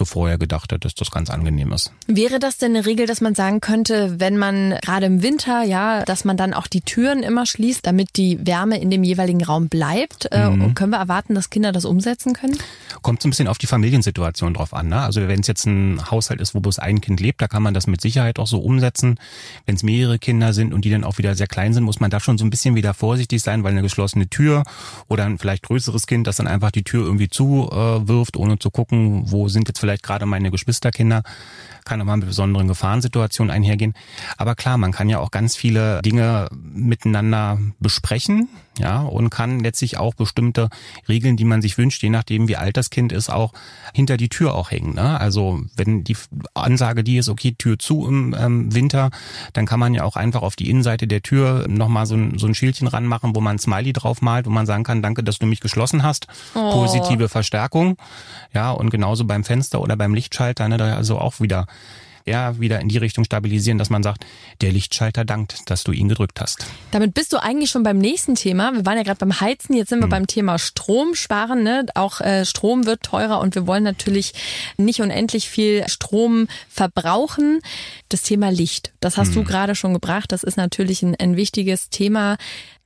so 0.00 0.06
vorher 0.06 0.38
gedacht 0.38 0.72
hat, 0.72 0.84
dass 0.84 0.94
das 0.94 1.10
ganz 1.10 1.28
angenehm 1.28 1.72
ist. 1.72 1.92
Wäre 2.06 2.38
das 2.38 2.56
denn 2.56 2.74
eine 2.74 2.86
Regel, 2.86 3.06
dass 3.06 3.20
man 3.20 3.34
sagen 3.34 3.60
könnte, 3.60 4.18
wenn 4.18 4.38
man 4.38 4.76
gerade 4.80 5.04
im 5.04 5.22
Winter, 5.22 5.62
ja, 5.62 6.04
dass 6.04 6.24
man 6.24 6.38
dann 6.38 6.54
auch 6.54 6.66
die 6.66 6.80
Türen 6.80 7.22
immer 7.22 7.44
schließt, 7.44 7.86
damit 7.86 8.16
die 8.16 8.38
Wärme 8.44 8.80
in 8.80 8.90
dem 8.90 9.04
jeweiligen 9.04 9.44
Raum 9.44 9.68
bleibt? 9.68 10.28
Äh, 10.32 10.48
mhm. 10.48 10.74
können 10.74 10.92
wir 10.92 10.98
erwarten, 10.98 11.34
dass 11.34 11.50
Kinder 11.50 11.70
das 11.72 11.84
umsetzen 11.84 12.32
können? 12.32 12.56
Kommt 13.02 13.20
so 13.20 13.28
ein 13.28 13.30
bisschen 13.30 13.46
auf 13.46 13.58
die 13.58 13.66
Familiensituation 13.66 14.54
drauf 14.54 14.72
an. 14.72 14.88
Ne? 14.88 15.00
Also 15.00 15.28
wenn 15.28 15.40
es 15.40 15.46
jetzt 15.46 15.66
ein 15.66 16.10
Haushalt 16.10 16.40
ist, 16.40 16.54
wo 16.54 16.60
bloß 16.60 16.78
ein 16.78 17.02
Kind 17.02 17.20
lebt, 17.20 17.42
da 17.42 17.48
kann 17.48 17.62
man 17.62 17.74
das 17.74 17.86
mit 17.86 18.00
Sicherheit 18.00 18.38
auch 18.38 18.46
so 18.46 18.58
umsetzen. 18.60 19.18
Wenn 19.66 19.74
es 19.74 19.82
mehrere 19.82 20.18
Kinder 20.18 20.54
sind 20.54 20.72
und 20.72 20.86
die 20.86 20.90
dann 20.90 21.04
auch 21.04 21.18
wieder 21.18 21.34
sehr 21.34 21.46
klein 21.46 21.74
sind, 21.74 21.84
muss 21.84 22.00
man 22.00 22.10
da 22.10 22.20
schon 22.20 22.38
so 22.38 22.44
ein 22.46 22.50
bisschen 22.50 22.74
wieder 22.74 22.94
vorsichtig 22.94 23.42
sein, 23.42 23.64
weil 23.64 23.72
eine 23.72 23.82
geschlossene 23.82 24.28
Tür 24.28 24.64
oder 25.08 25.26
ein 25.26 25.36
vielleicht 25.36 25.64
größeres 25.64 26.06
Kind, 26.06 26.26
das 26.26 26.36
dann 26.36 26.46
einfach 26.46 26.70
die 26.70 26.84
Tür 26.84 27.04
irgendwie 27.04 27.28
zuwirft, 27.28 28.38
ohne 28.38 28.58
zu 28.58 28.70
gucken, 28.70 29.24
wo 29.26 29.48
sind 29.48 29.68
jetzt 29.68 29.78
vielleicht 29.78 29.89
gerade 29.96 30.26
meine 30.26 30.50
Geschwisterkinder, 30.50 31.22
kann 31.84 32.00
auch 32.00 32.04
mal 32.04 32.16
mit 32.16 32.28
besonderen 32.28 32.68
Gefahrensituationen 32.68 33.50
einhergehen. 33.50 33.94
Aber 34.36 34.54
klar, 34.54 34.78
man 34.78 34.92
kann 34.92 35.08
ja 35.08 35.18
auch 35.18 35.30
ganz 35.30 35.56
viele 35.56 36.02
Dinge 36.02 36.48
miteinander 36.52 37.58
besprechen, 37.78 38.48
ja, 38.78 39.02
und 39.02 39.30
kann 39.30 39.60
letztlich 39.60 39.98
auch 39.98 40.14
bestimmte 40.14 40.68
Regeln, 41.08 41.36
die 41.36 41.44
man 41.44 41.60
sich 41.60 41.76
wünscht, 41.76 42.02
je 42.02 42.08
nachdem 42.08 42.48
wie 42.48 42.56
alt 42.56 42.76
das 42.76 42.88
Kind 42.88 43.12
ist, 43.12 43.28
auch 43.28 43.52
hinter 43.92 44.16
die 44.16 44.28
Tür 44.28 44.54
auch 44.54 44.70
hängen. 44.70 44.94
Ne? 44.94 45.20
Also 45.20 45.60
wenn 45.76 46.04
die 46.04 46.16
Ansage 46.54 47.02
die 47.04 47.18
ist, 47.18 47.28
okay, 47.28 47.54
Tür 47.58 47.78
zu 47.78 48.06
im 48.06 48.34
ähm, 48.38 48.74
Winter, 48.74 49.10
dann 49.52 49.66
kann 49.66 49.80
man 49.80 49.92
ja 49.92 50.04
auch 50.04 50.16
einfach 50.16 50.42
auf 50.42 50.56
die 50.56 50.70
Innenseite 50.70 51.06
der 51.06 51.22
Tür 51.22 51.66
nochmal 51.68 52.06
so 52.06 52.14
ein, 52.14 52.38
so 52.38 52.46
ein 52.46 52.54
Schildchen 52.54 52.86
ranmachen, 52.86 53.34
wo 53.34 53.40
man 53.40 53.56
ein 53.56 53.58
Smiley 53.58 53.92
drauf 53.92 54.22
malt, 54.22 54.46
wo 54.46 54.50
man 54.50 54.66
sagen 54.66 54.84
kann, 54.84 55.02
danke, 55.02 55.24
dass 55.24 55.38
du 55.38 55.46
mich 55.46 55.60
geschlossen 55.60 56.02
hast. 56.02 56.28
Oh. 56.54 56.70
Positive 56.72 57.28
Verstärkung. 57.28 57.96
Ja, 58.54 58.70
und 58.70 58.90
genauso 58.90 59.24
beim 59.24 59.44
Fenster 59.44 59.80
oder 59.80 59.96
beim 59.96 60.14
Lichtschalter, 60.14 60.68
ne, 60.68 60.76
da 60.76 60.94
also 60.94 61.18
auch 61.18 61.40
wieder 61.40 61.66
eher 62.24 62.58
wieder 62.60 62.80
in 62.80 62.88
die 62.88 62.98
Richtung 62.98 63.24
stabilisieren, 63.24 63.78
dass 63.78 63.90
man 63.90 64.02
sagt, 64.02 64.24
der 64.60 64.72
Lichtschalter 64.72 65.24
dankt, 65.24 65.70
dass 65.70 65.84
du 65.84 65.92
ihn 65.92 66.08
gedrückt 66.08 66.40
hast. 66.40 66.66
Damit 66.90 67.14
bist 67.14 67.32
du 67.32 67.42
eigentlich 67.42 67.70
schon 67.70 67.82
beim 67.82 67.98
nächsten 67.98 68.34
Thema. 68.34 68.72
Wir 68.72 68.86
waren 68.86 68.96
ja 68.96 69.02
gerade 69.02 69.18
beim 69.18 69.40
Heizen, 69.40 69.74
jetzt 69.74 69.88
sind 69.88 70.00
wir 70.00 70.04
hm. 70.04 70.10
beim 70.10 70.26
Thema 70.26 70.58
Strom 70.58 71.14
sparen. 71.14 71.62
Ne? 71.62 71.86
Auch 71.94 72.20
äh, 72.20 72.44
Strom 72.44 72.86
wird 72.86 73.02
teurer 73.02 73.40
und 73.40 73.54
wir 73.54 73.66
wollen 73.66 73.84
natürlich 73.84 74.32
nicht 74.76 75.00
unendlich 75.00 75.48
viel 75.48 75.88
Strom 75.88 76.46
verbrauchen. 76.68 77.60
Das 78.08 78.22
Thema 78.22 78.50
Licht, 78.50 78.92
das 79.00 79.16
hast 79.16 79.28
hm. 79.28 79.34
du 79.34 79.44
gerade 79.44 79.74
schon 79.74 79.94
gebracht. 79.94 80.32
Das 80.32 80.42
ist 80.42 80.56
natürlich 80.56 81.02
ein, 81.02 81.14
ein 81.16 81.36
wichtiges 81.36 81.90
Thema 81.90 82.36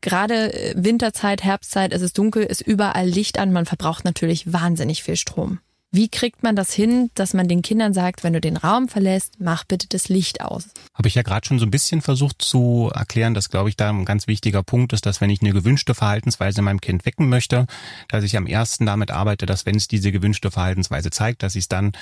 gerade 0.05 0.53
äh, 0.53 0.75
Winterzeit, 0.77 1.43
Herbstzeit, 1.43 1.93
es 1.93 2.03
ist 2.03 2.19
dunkel, 2.19 2.45
ist 2.45 2.61
überall 2.61 3.09
Licht 3.09 3.39
an. 3.39 3.53
Man 3.53 3.67
verbraucht 3.67 4.05
natürlich 4.05 4.53
wahnsinnig 4.53 5.03
viel 5.03 5.17
Strom. 5.17 5.59
Wie 5.95 6.09
kriegt 6.09 6.43
man 6.43 6.57
das 6.57 6.73
hin, 6.73 7.13
dass 7.15 7.35
man 7.35 7.47
den 7.47 7.63
Kindern 7.63 7.95
sagt, 7.95 8.25
wenn 8.25 8.33
du 8.33 8.41
den 8.41 8.57
Raum 8.57 8.89
verlässt, 8.89 9.35
mach 9.39 9.63
bitte 9.63 9.87
das 9.89 10.09
Licht 10.09 10.41
aus? 10.41 10.65
Habe 10.93 11.07
ich 11.07 11.15
ja 11.15 11.23
gerade 11.23 11.47
schon 11.47 11.61
so 11.61 11.67
ein 11.67 11.71
bisschen 11.71 12.03
versucht 12.03 12.43
zu 12.43 12.91
erklären, 12.93 13.33
dass, 13.33 13.49
glaube 13.49 13.69
ich, 13.69 13.77
da 13.77 13.91
ein 13.91 14.05
ganz 14.05 14.27
wichtiger 14.27 14.65
Punkt 14.65 14.93
ist, 14.93 15.07
dass 15.07 15.21
wenn 15.21 15.31
ich 15.31 15.41
eine 15.41 15.53
gewünschte 15.53 15.95
Verhaltensweise 15.95 16.63
meinem 16.63 16.81
Kind 16.81 17.07
wecken 17.07 17.29
möchte, 17.29 17.69
dass 18.09 18.25
ich 18.25 18.37
am 18.37 18.47
ersten 18.47 18.87
damit 18.87 19.13
arbeite, 19.13 19.47
dass 19.47 19.67
wenn 19.67 19.77
es 19.77 19.87
diese 19.87 20.11
gewünschte 20.11 20.51
Verhaltensweise 20.51 21.11
zeigt, 21.11 21.45
dass 21.45 21.55
ich 21.55 21.61
es 21.61 21.69
dann 21.69 21.93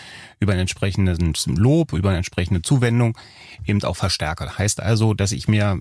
über 0.40 0.54
ein 0.54 0.58
entsprechendes 0.58 1.18
Lob, 1.44 1.92
über 1.92 2.08
eine 2.08 2.16
entsprechende 2.16 2.62
Zuwendung 2.62 3.18
eben 3.66 3.84
auch 3.84 3.96
verstärke. 3.96 4.56
Heißt 4.56 4.80
also, 4.80 5.12
dass 5.12 5.32
ich 5.32 5.48
mir 5.48 5.78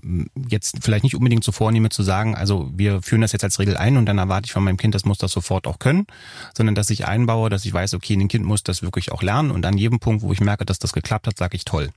jetzt 0.50 0.76
vielleicht 0.82 1.04
nicht 1.04 1.16
unbedingt 1.16 1.44
so 1.44 1.52
vornehme 1.52 1.88
zu 1.88 2.02
sagen, 2.02 2.34
also 2.34 2.70
wir 2.74 3.00
führen 3.00 3.22
das 3.22 3.32
jetzt 3.32 3.44
als 3.44 3.58
Regel 3.58 3.78
ein 3.78 3.96
und 3.96 4.04
dann 4.04 4.18
erwarte 4.18 4.44
ich 4.44 4.52
von 4.52 4.64
meinem 4.64 4.76
Kind, 4.76 4.94
das 4.94 5.06
muss 5.06 5.16
das 5.16 5.32
sofort 5.32 5.66
auch 5.66 5.78
können, 5.78 6.06
sondern 6.54 6.74
dass 6.74 6.90
ich 6.90 7.06
einbaue, 7.06 7.48
dass 7.48 7.64
ich 7.64 7.72
weiß, 7.72 8.01
okay, 8.02 8.14
ein 8.14 8.28
Kind 8.28 8.44
muss 8.44 8.64
das 8.64 8.82
wirklich 8.82 9.12
auch 9.12 9.22
lernen 9.22 9.52
und 9.52 9.64
an 9.64 9.78
jedem 9.78 10.00
Punkt, 10.00 10.22
wo 10.22 10.32
ich 10.32 10.40
merke, 10.40 10.66
dass 10.66 10.80
das 10.80 10.92
geklappt 10.92 11.28
hat, 11.28 11.38
sage 11.38 11.56
ich 11.56 11.64
toll. 11.64 11.90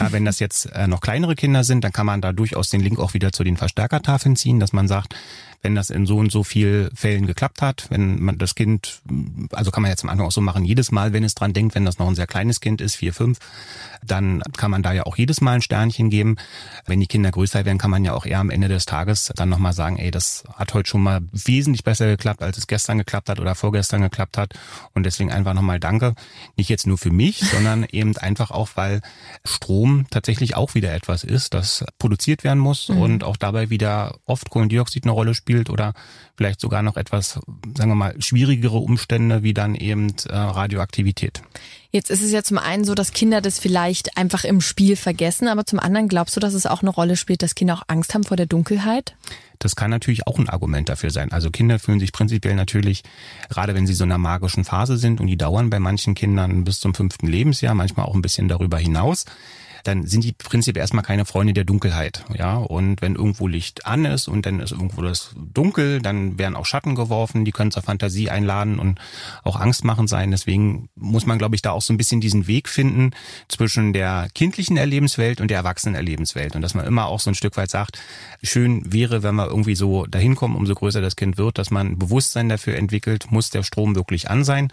Ja, 0.00 0.12
wenn 0.12 0.24
das 0.24 0.38
jetzt 0.38 0.66
äh, 0.66 0.86
noch 0.86 1.00
kleinere 1.00 1.34
Kinder 1.34 1.64
sind, 1.64 1.84
dann 1.84 1.92
kann 1.92 2.06
man 2.06 2.20
da 2.20 2.32
durchaus 2.32 2.70
den 2.70 2.80
Link 2.80 2.98
auch 2.98 3.14
wieder 3.14 3.32
zu 3.32 3.44
den 3.44 3.56
Verstärkertafeln 3.56 4.36
ziehen, 4.36 4.60
dass 4.60 4.72
man 4.72 4.88
sagt, 4.88 5.14
wenn 5.62 5.74
das 5.76 5.90
in 5.90 6.06
so 6.06 6.18
und 6.18 6.32
so 6.32 6.42
viel 6.42 6.90
Fällen 6.94 7.26
geklappt 7.26 7.62
hat, 7.62 7.86
wenn 7.88 8.20
man 8.20 8.36
das 8.36 8.56
Kind, 8.56 9.00
also 9.52 9.70
kann 9.70 9.82
man 9.82 9.90
jetzt 9.90 10.02
am 10.02 10.10
Anfang 10.10 10.26
auch 10.26 10.32
so 10.32 10.40
machen, 10.40 10.64
jedes 10.64 10.90
Mal, 10.90 11.12
wenn 11.12 11.22
es 11.22 11.36
dran 11.36 11.52
denkt, 11.52 11.76
wenn 11.76 11.84
das 11.84 11.98
noch 11.98 12.08
ein 12.08 12.16
sehr 12.16 12.26
kleines 12.26 12.60
Kind 12.60 12.80
ist, 12.80 12.96
vier, 12.96 13.14
fünf, 13.14 13.38
dann 14.04 14.42
kann 14.56 14.72
man 14.72 14.82
da 14.82 14.92
ja 14.92 15.04
auch 15.04 15.16
jedes 15.16 15.40
Mal 15.40 15.52
ein 15.52 15.62
Sternchen 15.62 16.10
geben. 16.10 16.36
Wenn 16.86 16.98
die 16.98 17.06
Kinder 17.06 17.30
größer 17.30 17.64
werden, 17.64 17.78
kann 17.78 17.92
man 17.92 18.04
ja 18.04 18.12
auch 18.12 18.26
eher 18.26 18.40
am 18.40 18.50
Ende 18.50 18.66
des 18.66 18.86
Tages 18.86 19.32
dann 19.36 19.48
nochmal 19.48 19.72
sagen, 19.72 19.98
ey, 19.98 20.10
das 20.10 20.42
hat 20.54 20.74
heute 20.74 20.90
schon 20.90 21.02
mal 21.02 21.20
wesentlich 21.30 21.84
besser 21.84 22.06
geklappt, 22.06 22.42
als 22.42 22.58
es 22.58 22.66
gestern 22.66 22.98
geklappt 22.98 23.28
hat 23.28 23.38
oder 23.38 23.54
vorgestern 23.54 24.02
geklappt 24.02 24.36
hat. 24.36 24.54
Und 24.94 25.04
deswegen 25.04 25.30
einfach 25.30 25.54
nochmal 25.54 25.78
Danke. 25.78 26.14
Nicht 26.56 26.68
jetzt 26.68 26.88
nur 26.88 26.98
für 26.98 27.12
mich, 27.12 27.38
sondern 27.38 27.84
eben 27.92 28.16
einfach 28.16 28.50
auch, 28.50 28.70
weil 28.74 29.00
Strom 29.44 29.81
tatsächlich 30.10 30.56
auch 30.56 30.74
wieder 30.74 30.92
etwas 30.92 31.24
ist, 31.24 31.54
das 31.54 31.84
produziert 31.98 32.44
werden 32.44 32.58
muss 32.58 32.88
mhm. 32.88 33.00
und 33.00 33.24
auch 33.24 33.36
dabei 33.36 33.70
wieder 33.70 34.16
oft 34.24 34.50
Kohlendioxid 34.50 35.04
eine 35.04 35.12
Rolle 35.12 35.34
spielt 35.34 35.42
spielt 35.42 35.70
oder 35.70 35.92
vielleicht 36.36 36.60
sogar 36.60 36.82
noch 36.82 36.96
etwas, 36.96 37.40
sagen 37.76 37.90
wir 37.90 37.94
mal, 37.94 38.14
schwierigere 38.20 38.78
Umstände 38.78 39.42
wie 39.42 39.54
dann 39.54 39.74
eben 39.74 40.14
äh, 40.28 40.34
Radioaktivität. 40.34 41.42
Jetzt 41.90 42.10
ist 42.10 42.22
es 42.22 42.32
ja 42.32 42.42
zum 42.42 42.56
einen 42.56 42.84
so, 42.84 42.94
dass 42.94 43.12
Kinder 43.12 43.42
das 43.42 43.58
vielleicht 43.58 44.16
einfach 44.16 44.44
im 44.44 44.62
Spiel 44.62 44.96
vergessen, 44.96 45.48
aber 45.48 45.66
zum 45.66 45.78
anderen 45.78 46.08
glaubst 46.08 46.34
du, 46.36 46.40
dass 46.40 46.54
es 46.54 46.64
auch 46.64 46.80
eine 46.80 46.90
Rolle 46.90 47.16
spielt, 47.16 47.42
dass 47.42 47.54
Kinder 47.54 47.74
auch 47.74 47.82
Angst 47.88 48.14
haben 48.14 48.24
vor 48.24 48.36
der 48.36 48.46
Dunkelheit? 48.46 49.14
Das 49.58 49.76
kann 49.76 49.90
natürlich 49.90 50.26
auch 50.26 50.38
ein 50.38 50.48
Argument 50.48 50.88
dafür 50.88 51.10
sein. 51.10 51.30
Also 51.32 51.50
Kinder 51.50 51.78
fühlen 51.78 52.00
sich 52.00 52.12
prinzipiell 52.12 52.54
natürlich, 52.54 53.02
gerade 53.50 53.74
wenn 53.74 53.86
sie 53.86 53.94
so 53.94 54.04
in 54.04 54.10
einer 54.10 54.18
magischen 54.18 54.64
Phase 54.64 54.96
sind 54.96 55.20
und 55.20 55.26
die 55.26 55.36
dauern 55.36 55.70
bei 55.70 55.80
manchen 55.80 56.14
Kindern 56.14 56.64
bis 56.64 56.80
zum 56.80 56.94
fünften 56.94 57.26
Lebensjahr, 57.26 57.74
manchmal 57.74 58.06
auch 58.06 58.14
ein 58.14 58.22
bisschen 58.22 58.48
darüber 58.48 58.78
hinaus, 58.78 59.26
dann 59.84 60.06
sind 60.06 60.24
die 60.24 60.32
prinzipiell 60.32 60.82
erstmal 60.82 61.04
keine 61.04 61.24
Freunde 61.24 61.52
der 61.52 61.64
Dunkelheit. 61.64 62.24
Ja, 62.36 62.56
und 62.56 63.02
wenn 63.02 63.14
irgendwo 63.14 63.46
Licht 63.46 63.86
an 63.86 64.04
ist 64.04 64.28
und 64.28 64.46
dann 64.46 64.60
ist 64.60 64.72
irgendwo 64.72 65.02
das 65.02 65.34
dunkel, 65.36 66.00
dann 66.00 66.38
werden 66.38 66.56
auch 66.56 66.66
Schatten 66.66 66.94
geworfen, 66.94 67.44
die 67.44 67.52
können 67.52 67.70
zur 67.70 67.82
Fantasie 67.82 68.30
einladen 68.30 68.78
und 68.78 68.98
auch 69.42 69.56
angstmachend 69.56 70.08
sein. 70.08 70.30
Deswegen 70.30 70.88
muss 70.94 71.26
man, 71.26 71.38
glaube 71.38 71.54
ich, 71.54 71.62
da 71.62 71.72
auch 71.72 71.82
so 71.82 71.92
ein 71.92 71.96
bisschen 71.96 72.20
diesen 72.20 72.46
Weg 72.46 72.68
finden 72.68 73.10
zwischen 73.48 73.92
der 73.92 74.28
kindlichen 74.34 74.76
Erlebenswelt 74.76 75.40
und 75.40 75.48
der 75.48 75.58
erwachsenen 75.58 75.94
Erlebenswelt. 75.94 76.54
Und 76.54 76.62
dass 76.62 76.74
man 76.74 76.86
immer 76.86 77.06
auch 77.06 77.20
so 77.20 77.30
ein 77.30 77.34
Stück 77.34 77.56
weit 77.56 77.70
sagt, 77.70 77.98
schön 78.42 78.92
wäre, 78.92 79.22
wenn 79.22 79.34
wir 79.34 79.46
irgendwie 79.46 79.74
so 79.74 80.06
dahin 80.06 80.36
kommen, 80.36 80.56
umso 80.56 80.74
größer 80.74 81.00
das 81.00 81.16
Kind 81.16 81.38
wird, 81.38 81.58
dass 81.58 81.70
man 81.70 81.98
Bewusstsein 81.98 82.48
dafür 82.48 82.76
entwickelt, 82.76 83.30
muss 83.30 83.50
der 83.50 83.62
Strom 83.62 83.94
wirklich 83.94 84.30
an 84.30 84.44
sein 84.44 84.72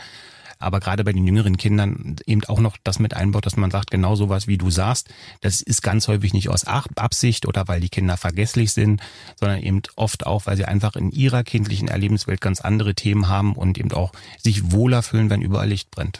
aber 0.60 0.80
gerade 0.82 1.04
bei 1.04 1.14
den 1.14 1.26
jüngeren 1.26 1.58
Kindern 1.58 2.18
eben 2.26 2.44
auch 2.46 2.60
noch 2.60 2.78
das 2.84 3.00
mit 3.00 3.14
einbaut, 3.14 3.46
dass 3.46 3.56
man 3.56 3.72
sagt, 3.72 3.92
genau 3.92 4.16
sowas 4.16 4.48
wie 4.48 4.58
du 4.58 4.70
sagst, 4.70 5.10
das 5.42 5.62
ist 5.62 5.82
ganz 5.82 6.08
häufig 6.08 6.34
nicht 6.34 6.50
aus 6.50 6.66
Absicht 6.66 7.46
oder 7.46 7.68
weil 7.68 7.80
die 7.80 7.90
Kinder 7.90 8.18
vergesslich 8.18 8.74
sind, 8.74 9.02
sondern 9.40 9.62
eben 9.62 9.82
oft 9.96 10.26
auch, 10.26 10.46
weil 10.46 10.58
sie 10.58 10.66
einfach 10.66 10.96
in 10.96 11.12
ihrer 11.12 11.44
kindlichen 11.44 11.88
Erlebenswelt 11.88 12.42
ganz 12.42 12.60
andere 12.60 12.94
Themen 12.94 13.30
haben 13.30 13.54
und 13.54 13.78
eben 13.78 13.92
auch 13.94 14.12
sich 14.38 14.72
wohler 14.72 15.02
fühlen, 15.02 15.30
wenn 15.30 15.42
überall 15.42 15.70
Licht 15.70 15.92
brennt. 15.92 16.20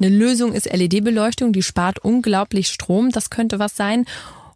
Eine 0.00 0.08
Lösung 0.08 0.52
ist 0.52 0.72
LED-Beleuchtung, 0.72 1.52
die 1.52 1.62
spart 1.62 1.98
unglaublich 1.98 2.68
Strom, 2.68 3.10
das 3.10 3.30
könnte 3.30 3.58
was 3.58 3.76
sein. 3.76 4.06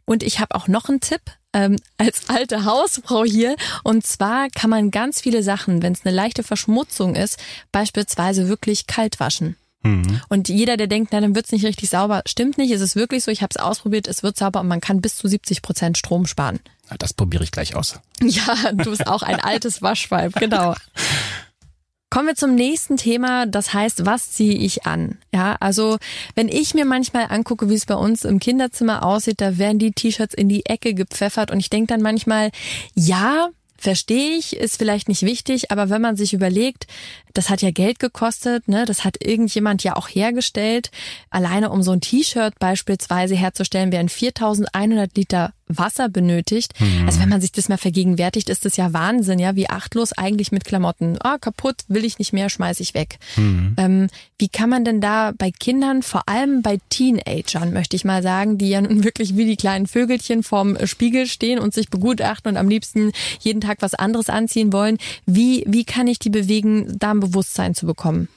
Und 0.05 0.23
ich 0.23 0.41
habe 0.41 0.55
auch 0.55 0.69
noch 0.69 0.89
einen 0.89 1.01
Tipp 1.01 1.21
ähm, 1.53 1.77
als 1.97 2.29
alte 2.29 2.65
Hausfrau 2.65 3.25
hier. 3.25 3.57
Und 3.85 4.07
zwar 4.07 4.49
kann 4.51 4.71
man 4.71 4.91
ganz 4.91 5.21
viele 5.21 5.43
Sachen, 5.43 5.83
wenn 5.83 5.93
es 5.93 6.05
eine 6.05 6.15
leichte 6.15 6.43
Verschmutzung 6.43 7.15
ist, 7.15 7.39
beispielsweise 7.73 8.49
wirklich 8.49 8.87
kalt 8.87 9.21
waschen. 9.21 9.57
Mhm. 9.83 10.21
Und 10.29 10.49
jeder, 10.49 10.77
der 10.77 10.89
denkt, 10.89 11.13
na, 11.13 11.21
dann 11.21 11.35
wird's 11.35 11.53
nicht 11.53 11.65
richtig 11.65 11.89
sauber, 11.89 12.23
stimmt 12.27 12.59
nicht. 12.59 12.73
Es 12.73 12.81
ist 12.81 12.97
wirklich 12.97 13.25
so. 13.25 13.31
Ich 13.31 13.43
habe 13.43 13.51
es 13.55 13.63
ausprobiert. 13.63 14.09
Es 14.09 14.23
wird 14.23 14.37
sauber 14.37 14.61
und 14.61 14.69
man 14.69 14.81
kann 14.81 15.01
bis 15.01 15.17
zu 15.17 15.29
70 15.29 15.63
Prozent 15.63 15.99
Strom 15.99 16.27
sparen. 16.27 16.61
Das 16.99 17.13
probiere 17.13 17.45
ich 17.45 17.51
gleich 17.51 17.75
aus. 17.75 18.01
Ja, 18.21 18.73
du 18.73 18.91
bist 18.91 19.07
auch 19.07 19.23
ein 19.23 19.41
altes 19.41 19.83
Waschweib, 19.83 20.35
genau. 20.35 20.75
Kommen 22.11 22.29
wir 22.29 22.37
zum 22.37 22.55
nächsten 22.55 22.97
Thema, 22.97 23.45
das 23.45 23.75
heißt, 23.75 24.07
was 24.07 24.33
ziehe 24.33 24.55
ich 24.55 24.87
an? 24.87 25.19
Ja, 25.33 25.57
also 25.61 25.99
wenn 26.35 26.49
ich 26.49 26.73
mir 26.73 26.87
manchmal 26.87 27.27
angucke, 27.29 27.69
wie 27.69 27.75
es 27.75 27.85
bei 27.85 27.97
uns 27.97 28.25
im 28.25 28.39
Kinderzimmer 28.39 29.05
aussieht, 29.05 29.43
da 29.43 29.59
werden 29.59 29.79
die 29.79 29.93
T-Shirts 29.93 30.35
in 30.35 30.49
die 30.49 30.65
Ecke 30.65 30.95
gepfeffert 30.95 31.51
und 31.51 31.61
ich 31.61 31.69
denke 31.69 31.89
dann 31.89 32.01
manchmal, 32.01 32.51
ja, 32.95 33.51
verstehe 33.77 34.37
ich, 34.37 34.57
ist 34.57 34.79
vielleicht 34.79 35.09
nicht 35.09 35.23
wichtig, 35.23 35.71
aber 35.71 35.91
wenn 35.91 36.01
man 36.01 36.17
sich 36.17 36.33
überlegt, 36.33 36.87
das 37.35 37.51
hat 37.51 37.61
ja 37.61 37.71
Geld 37.71 37.99
gekostet, 37.99 38.69
ne, 38.69 38.87
das 38.87 39.05
hat 39.05 39.23
irgendjemand 39.23 39.85
ja 39.85 39.95
auch 39.95 40.09
hergestellt, 40.09 40.91
alleine 41.29 41.71
um 41.71 41.83
so 41.83 41.93
ein 41.93 42.01
T-Shirt 42.01 42.59
beispielsweise 42.59 43.37
herzustellen, 43.37 43.93
werden 43.93 44.09
4100 44.09 45.15
Liter 45.15 45.53
Wasser 45.69 46.09
benötigt. 46.09 46.75
Mhm. 46.81 47.07
Also 47.07 47.21
wenn 47.21 47.29
man 47.29 47.41
sich 47.41 47.53
das 47.53 47.69
mal 47.69 47.77
vergegenwärtigt, 47.77 48.49
ist 48.49 48.65
das 48.65 48.77
ja 48.77 48.93
Wahnsinn, 48.93 49.39
ja, 49.39 49.57
wie 49.57 49.69
achtlos 49.69 50.13
eigentlich 50.13 50.53
mit 50.53 50.65
Klamotten. 50.65 51.17
Ah, 51.21 51.39
kaputt, 51.39 51.77
will 51.89 52.05
ich 52.05 52.19
nicht 52.19 52.33
mehr, 52.33 52.49
schmeiß 52.49 52.81
ich 52.81 52.95
weg. 52.95 53.19
Mhm. 53.37 53.75
Ähm, 53.77 54.07
wie 54.39 54.49
kann 54.49 54.71
man 54.71 54.85
denn 54.85 55.01
da 55.01 55.33
bei 55.37 55.51
Kindern, 55.51 56.03
vor 56.03 56.29
allem 56.29 56.63
bei 56.63 56.79
Teenagern, 56.91 57.73
möchte 57.73 57.97
ich 57.97 58.05
mal 58.05 58.23
sagen, 58.23 58.59
die 58.59 58.71
ja 58.71 58.81
nun 58.81 59.05
wirklich 59.05 59.37
wie 59.37 59.47
die 59.47 59.57
kleinen 59.57 59.87
Vögelchen 59.87 60.43
vorm 60.43 60.77
Spiegel 60.87 61.27
stehen 61.27 61.59
und 61.59 61.75
sich 61.75 61.91
begutachten 61.91 62.53
und 62.53 62.57
am 62.57 62.69
liebsten 62.69 63.13
jeden 63.41 63.61
Tag 63.61 63.79
was 63.81 63.95
anderes 63.95 64.29
anziehen 64.29 64.73
wollen, 64.73 64.99
wie, 65.27 65.65
wie 65.67 65.85
kann 65.85 66.07
ich 66.07 66.19
die 66.19 66.31
bewegen, 66.31 66.97
da 66.99 67.11
ein 67.13 67.21
Bewusstsein 67.21 67.75
zu 67.75 67.87
bekommen? 67.87 68.29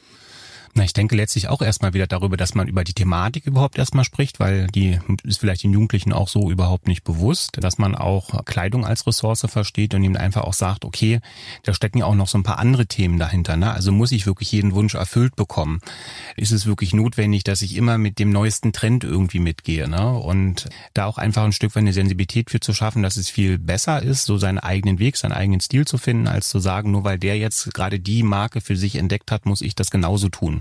Na, 0.74 0.86
ich 0.86 0.94
denke 0.94 1.18
letztlich 1.18 1.50
auch 1.50 1.62
erstmal 1.62 1.94
wieder 1.94 2.08
darüber, 2.08 2.38
dass 2.38 2.56
man 2.56 2.68
über 2.68 2.86
die 2.86 2.94
Thematik 2.94 3.46
überhaupt 3.46 3.78
erstmal 3.78 4.06
spricht, 4.06 4.40
weil 4.40 4.68
die 4.68 5.00
ist 5.24 5.42
vielleicht 5.42 5.64
den 5.64 5.74
Jugendlichen 5.74 6.14
auch 6.14 6.30
so 6.30 6.50
überhaupt 6.50 6.88
nicht 6.88 7.04
bewusst, 7.04 7.58
dass 7.60 7.78
man 7.78 7.94
auch 7.94 8.46
Kleidung 8.46 8.86
als 8.86 9.06
Ressource 9.06 9.46
versteht 9.48 9.94
und 9.94 10.04
ihm 10.04 10.16
einfach 10.16 10.44
auch 10.44 10.54
sagt, 10.54 10.86
okay, 10.86 11.20
da 11.64 11.74
stecken 11.74 11.98
ja 11.98 12.06
auch 12.06 12.16
noch 12.16 12.30
so 12.30 12.38
ein 12.38 12.44
paar 12.44 12.60
andere 12.60 12.86
Themen 12.86 13.20
dahinter. 13.20 13.58
Ne? 13.58 13.72
Also 13.72 13.92
muss 13.92 14.14
ich 14.14 14.26
wirklich 14.26 14.52
jeden 14.54 14.74
Wunsch 14.74 14.96
erfüllt 14.96 15.36
bekommen? 15.36 15.82
Ist 16.38 16.52
es 16.52 16.66
wirklich 16.66 16.94
notwendig, 16.94 17.44
dass 17.44 17.62
ich 17.62 17.76
immer 17.76 17.98
mit 17.98 18.18
dem 18.18 18.32
neuesten 18.32 18.72
Trend 18.72 19.04
irgendwie 19.04 19.40
mitgehe? 19.40 19.90
Ne? 19.90 20.10
Und 20.10 20.70
da 20.94 21.06
auch 21.06 21.18
einfach 21.18 21.44
ein 21.44 21.52
Stück 21.52 21.76
weit 21.76 21.82
eine 21.82 21.94
Sensibilität 21.94 22.50
für 22.50 22.62
zu 22.62 22.74
schaffen, 22.74 23.04
dass 23.04 23.18
es 23.18 23.30
viel 23.30 23.58
besser 23.58 24.02
ist, 24.02 24.24
so 24.24 24.38
seinen 24.38 24.60
eigenen 24.60 25.00
Weg, 25.00 25.18
seinen 25.18 25.34
eigenen 25.34 25.60
Stil 25.60 25.86
zu 25.86 25.98
finden, 25.98 26.28
als 26.28 26.48
zu 26.48 26.60
sagen, 26.60 26.92
nur 26.92 27.04
weil 27.04 27.20
der 27.20 27.38
jetzt 27.38 27.74
gerade 27.74 28.00
die 28.00 28.24
Marke 28.24 28.62
für 28.62 28.78
sich 28.78 28.96
entdeckt 28.96 29.32
hat, 29.32 29.46
muss 29.46 29.62
ich 29.62 29.76
das 29.76 29.92
genauso 29.92 30.30
tun. 30.30 30.61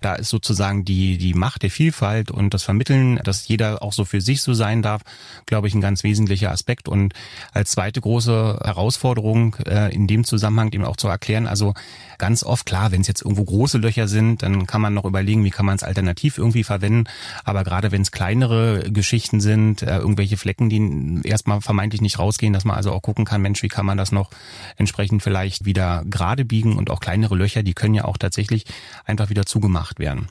Da 0.00 0.14
ist 0.14 0.28
sozusagen 0.28 0.84
die, 0.84 1.18
die 1.18 1.34
Macht 1.34 1.62
der 1.62 1.70
Vielfalt 1.70 2.30
und 2.30 2.54
das 2.54 2.62
Vermitteln, 2.62 3.20
dass 3.24 3.48
jeder 3.48 3.82
auch 3.82 3.92
so 3.92 4.04
für 4.04 4.20
sich 4.20 4.42
so 4.42 4.54
sein 4.54 4.82
darf, 4.82 5.02
glaube 5.46 5.68
ich, 5.68 5.74
ein 5.74 5.80
ganz 5.80 6.04
wesentlicher 6.04 6.50
Aspekt. 6.50 6.88
Und 6.88 7.14
als 7.52 7.72
zweite 7.72 8.00
große 8.00 8.60
Herausforderung 8.62 9.56
äh, 9.66 9.94
in 9.94 10.06
dem 10.06 10.24
Zusammenhang 10.24 10.72
eben 10.72 10.84
auch 10.84 10.96
zu 10.96 11.08
erklären, 11.08 11.46
also 11.46 11.74
ganz 12.18 12.42
oft, 12.44 12.66
klar, 12.66 12.92
wenn 12.92 13.00
es 13.00 13.08
jetzt 13.08 13.22
irgendwo 13.22 13.44
große 13.44 13.78
Löcher 13.78 14.08
sind, 14.08 14.42
dann 14.42 14.66
kann 14.66 14.80
man 14.80 14.94
noch 14.94 15.04
überlegen, 15.04 15.44
wie 15.44 15.50
kann 15.50 15.66
man 15.66 15.76
es 15.76 15.82
alternativ 15.82 16.38
irgendwie 16.38 16.64
verwenden. 16.64 17.04
Aber 17.44 17.64
gerade 17.64 17.92
wenn 17.92 18.02
es 18.02 18.10
kleinere 18.10 18.90
Geschichten 18.90 19.40
sind, 19.40 19.82
äh, 19.82 19.98
irgendwelche 19.98 20.36
Flecken, 20.36 20.68
die 20.68 21.28
erstmal 21.28 21.60
vermeintlich 21.60 22.00
nicht 22.00 22.18
rausgehen, 22.18 22.52
dass 22.52 22.64
man 22.64 22.76
also 22.76 22.92
auch 22.92 23.02
gucken 23.02 23.24
kann, 23.24 23.42
Mensch, 23.42 23.62
wie 23.62 23.68
kann 23.68 23.86
man 23.86 23.98
das 23.98 24.12
noch 24.12 24.30
entsprechend 24.76 25.22
vielleicht 25.22 25.64
wieder 25.64 26.04
gerade 26.06 26.44
biegen 26.44 26.76
und 26.76 26.90
auch 26.90 27.00
kleinere 27.00 27.34
Löcher, 27.34 27.62
die 27.62 27.74
können 27.74 27.94
ja 27.94 28.04
auch 28.04 28.18
tatsächlich 28.18 28.64
einfach 29.04 29.30
wieder 29.30 29.46
zugemacht 29.46 29.87
werden. 29.98 30.28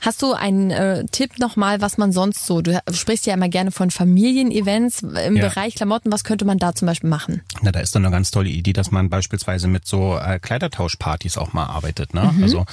Hast 0.00 0.22
du 0.22 0.32
einen 0.32 0.70
äh, 0.70 1.04
Tipp 1.10 1.38
nochmal, 1.38 1.82
was 1.82 1.98
man 1.98 2.10
sonst 2.12 2.46
so, 2.46 2.62
du 2.62 2.80
sprichst 2.90 3.26
ja 3.26 3.34
immer 3.34 3.48
gerne 3.50 3.70
von 3.70 3.90
Familienevents 3.90 5.02
im 5.02 5.36
ja. 5.36 5.48
Bereich 5.48 5.74
Klamotten, 5.74 6.10
was 6.10 6.24
könnte 6.24 6.46
man 6.46 6.58
da 6.58 6.74
zum 6.74 6.86
Beispiel 6.86 7.10
machen? 7.10 7.42
Na, 7.60 7.70
da 7.70 7.80
ist 7.80 7.94
dann 7.94 8.04
eine 8.04 8.12
ganz 8.12 8.30
tolle 8.30 8.48
Idee, 8.48 8.72
dass 8.72 8.90
man 8.90 9.10
beispielsweise 9.10 9.68
mit 9.68 9.86
so 9.86 10.16
äh, 10.16 10.38
Kleidertauschpartys 10.38 11.36
auch 11.36 11.52
mal 11.52 11.66
arbeitet. 11.66 12.14
Ne? 12.14 12.32
Mhm. 12.34 12.42
Also, 12.42 12.64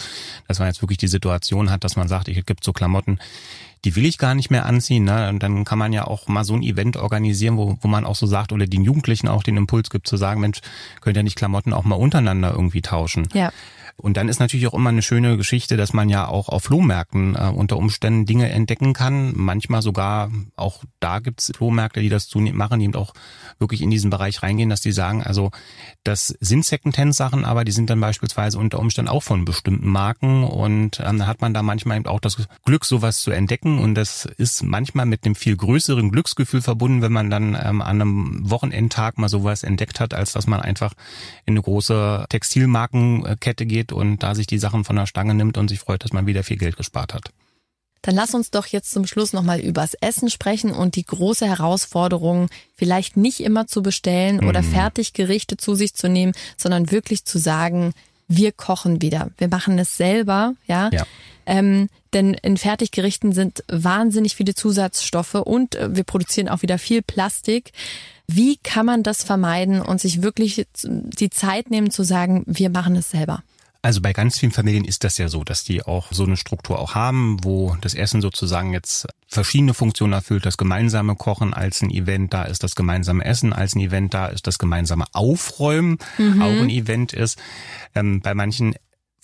dass 0.48 0.60
man 0.60 0.70
jetzt 0.70 0.82
wirklich 0.82 1.00
die 1.00 1.08
Situation 1.08 1.70
hat, 1.70 1.84
dass 1.84 1.98
man 1.98 2.08
sagt, 2.08 2.30
ich 2.30 2.46
gibt 2.46 2.64
so 2.64 2.72
Klamotten, 2.72 3.20
die 3.84 3.96
will 3.96 4.06
ich 4.06 4.18
gar 4.18 4.34
nicht 4.34 4.50
mehr 4.50 4.66
anziehen. 4.66 5.04
Ne? 5.04 5.28
Und 5.28 5.44
dann 5.44 5.66
kann 5.66 5.80
man 5.80 5.92
ja 5.92 6.06
auch 6.06 6.28
mal 6.28 6.46
so 6.46 6.54
ein 6.54 6.64
Event 6.64 6.96
organisieren, 6.96 7.58
wo, 7.58 7.78
wo 7.82 7.88
man 7.90 8.06
auch 8.06 8.16
so 8.16 8.26
sagt, 8.26 8.54
oder 8.54 8.68
den 8.68 8.84
Jugendlichen 8.84 9.28
auch 9.28 9.44
den 9.44 9.58
Impuls 9.58 9.90
gibt 9.90 10.08
zu 10.08 10.16
sagen, 10.16 10.40
Mensch, 10.40 10.60
könnt 11.02 11.18
ihr 11.18 11.24
nicht 11.24 11.36
Klamotten 11.36 11.74
auch 11.74 11.84
mal 11.84 11.96
untereinander 11.96 12.52
irgendwie 12.52 12.82
tauschen? 12.82 13.28
Ja. 13.34 13.52
Und 14.00 14.16
dann 14.16 14.30
ist 14.30 14.40
natürlich 14.40 14.68
auch 14.68 14.76
immer 14.76 14.90
eine 14.90 15.02
schöne 15.02 15.38
Geschichte, 15.38 15.76
dass 15.76 15.92
man 15.92 16.08
ja 16.08 16.28
auch 16.28 16.50
auf 16.50 16.66
Flohmärkten 16.66 17.36
äh, 17.36 17.52
unter 17.54 17.78
Umständen 17.78 18.28
Dinge 18.28 18.50
entdecken 18.50 18.94
kann. 18.94 19.34
Manchmal 19.36 19.82
sogar, 19.82 20.32
auch 20.56 20.84
da 21.00 21.18
gibt's 21.18 21.52
Flohmärkte, 21.56 22.02
die 22.02 22.10
das 22.10 22.28
zunehmend 22.28 22.60
machen, 22.60 22.80
die 22.80 22.86
eben 22.86 22.96
auch 22.96 23.14
wirklich 23.58 23.82
in 23.82 23.90
diesen 23.90 24.12
Bereich 24.12 24.44
reingehen, 24.44 24.70
dass 24.70 24.82
die 24.82 24.92
sagen, 24.92 25.24
also 25.24 25.50
das 26.04 26.28
sind 26.40 26.64
Secondhand-Sachen, 26.64 27.44
aber 27.44 27.66
die 27.66 27.72
sind 27.72 27.90
dann 27.90 28.00
beispielsweise 28.00 28.60
unter 28.60 28.80
Umständen 28.80 29.10
auch 29.10 29.24
von 29.24 29.46
bestimmten 29.46 29.90
Marken 29.90 30.44
und 30.44 31.00
ähm, 31.04 31.26
hat 31.26 31.42
man 31.42 31.56
da 31.56 31.64
manchmal 31.64 31.98
eben 31.98 32.06
auch 32.06 32.20
das 32.20 32.38
Glück, 32.66 32.86
sowas 32.86 33.22
zu 33.22 33.32
entdecken 33.32 33.80
und 33.80 33.96
das 33.96 34.26
ist 34.26 34.64
manchmal 34.64 35.08
mit 35.08 35.26
einem 35.26 35.34
viel 35.34 35.58
größeren 35.58 36.12
Glücksgefühl 36.12 36.62
verbunden, 36.62 37.02
wenn 37.02 37.12
man 37.12 37.30
dann 37.32 37.58
ähm, 37.60 37.82
an 37.82 38.02
einem 38.02 38.50
Wochenendtag 38.50 39.18
mal 39.18 39.30
sowas 39.30 39.64
entdeckt 39.64 40.00
hat, 40.00 40.14
als 40.14 40.34
dass 40.34 40.46
man 40.46 40.62
einfach 40.62 40.94
in 41.46 41.54
eine 41.54 41.62
große 41.64 42.26
Textilmarkenkette 42.30 43.66
geht 43.66 43.87
geht 43.88 43.92
und 43.92 44.24
da 44.24 44.36
sich 44.36 44.48
die 44.48 44.58
Sachen 44.58 44.84
von 44.84 44.96
der 44.96 45.06
Stange 45.06 45.34
nimmt 45.34 45.58
und 45.58 45.70
sich 45.70 45.80
freut, 45.80 46.04
dass 46.04 46.14
man 46.14 46.26
wieder 46.26 46.44
viel 46.44 46.58
Geld 46.58 46.78
gespart 46.78 47.14
hat. 47.14 47.32
Dann 48.04 48.16
lass 48.16 48.34
uns 48.34 48.52
doch 48.52 48.68
jetzt 48.68 48.92
zum 48.92 49.08
Schluss 49.08 49.34
nochmal 49.34 49.60
übers 49.60 49.96
Essen 49.96 50.30
sprechen 50.30 50.72
und 50.72 50.96
die 50.96 51.06
große 51.06 51.46
Herausforderung, 51.46 52.48
vielleicht 52.76 53.18
nicht 53.18 53.40
immer 53.40 53.68
zu 53.68 53.82
bestellen 53.82 54.38
mhm. 54.38 54.48
oder 54.48 54.64
Fertiggerichte 54.64 55.58
zu 55.58 55.76
sich 55.76 55.94
zu 55.94 56.08
nehmen, 56.08 56.34
sondern 56.58 56.92
wirklich 56.92 57.26
zu 57.26 57.38
sagen, 57.38 57.94
wir 58.28 58.52
kochen 58.52 59.02
wieder. 59.02 59.32
Wir 59.38 59.48
machen 59.48 59.80
es 59.80 59.98
selber, 59.98 60.54
ja. 60.68 60.90
ja. 60.94 61.06
Ähm, 61.46 61.90
denn 62.14 62.34
in 62.34 62.58
Fertiggerichten 62.58 63.32
sind 63.32 63.64
wahnsinnig 63.68 64.36
viele 64.36 64.54
Zusatzstoffe 64.54 65.36
und 65.36 65.76
äh, 65.76 65.96
wir 65.96 66.04
produzieren 66.04 66.50
auch 66.50 66.62
wieder 66.62 66.78
viel 66.78 67.02
Plastik. 67.02 67.72
Wie 68.28 68.58
kann 68.58 68.86
man 68.86 69.04
das 69.04 69.24
vermeiden 69.24 69.82
und 69.82 70.02
sich 70.02 70.22
wirklich 70.22 70.68
die 70.84 71.30
Zeit 71.30 71.72
nehmen 71.72 71.90
zu 71.90 72.04
sagen, 72.04 72.44
wir 72.46 72.70
machen 72.70 72.98
es 72.98 73.10
selber? 73.10 73.44
Also 73.88 74.02
bei 74.02 74.12
ganz 74.12 74.38
vielen 74.38 74.52
Familien 74.52 74.84
ist 74.84 75.06
das 75.06 75.18
ja 75.18 75.30
so, 75.30 75.46
dass 75.46 75.64
die 75.64 75.82
auch 75.82 76.12
so 76.12 76.26
eine 76.26 76.36
Struktur 76.36 76.78
auch 76.78 76.94
haben, 76.94 77.42
wo 77.46 77.78
das 77.80 77.94
Essen 77.94 78.20
sozusagen 78.20 78.74
jetzt 78.74 79.08
verschiedene 79.30 79.74
Funktionen 79.74 80.12
erfüllt. 80.12 80.46
Das 80.46 80.58
gemeinsame 80.58 81.16
Kochen 81.16 81.54
als 81.54 81.82
ein 81.82 81.90
Event 81.90 82.34
da 82.34 82.44
ist, 82.44 82.64
das 82.64 82.76
gemeinsame 82.76 83.24
Essen 83.24 83.54
als 83.54 83.76
ein 83.76 83.80
Event 83.80 84.14
da 84.14 84.26
ist, 84.26 84.46
das 84.46 84.60
gemeinsame 84.60 85.06
Aufräumen 85.14 86.00
mhm. 86.18 86.42
auch 86.42 86.50
ein 86.50 86.70
Event 86.70 87.14
ist. 87.14 87.40
Ähm, 87.96 88.20
bei 88.20 88.34
manchen 88.34 88.76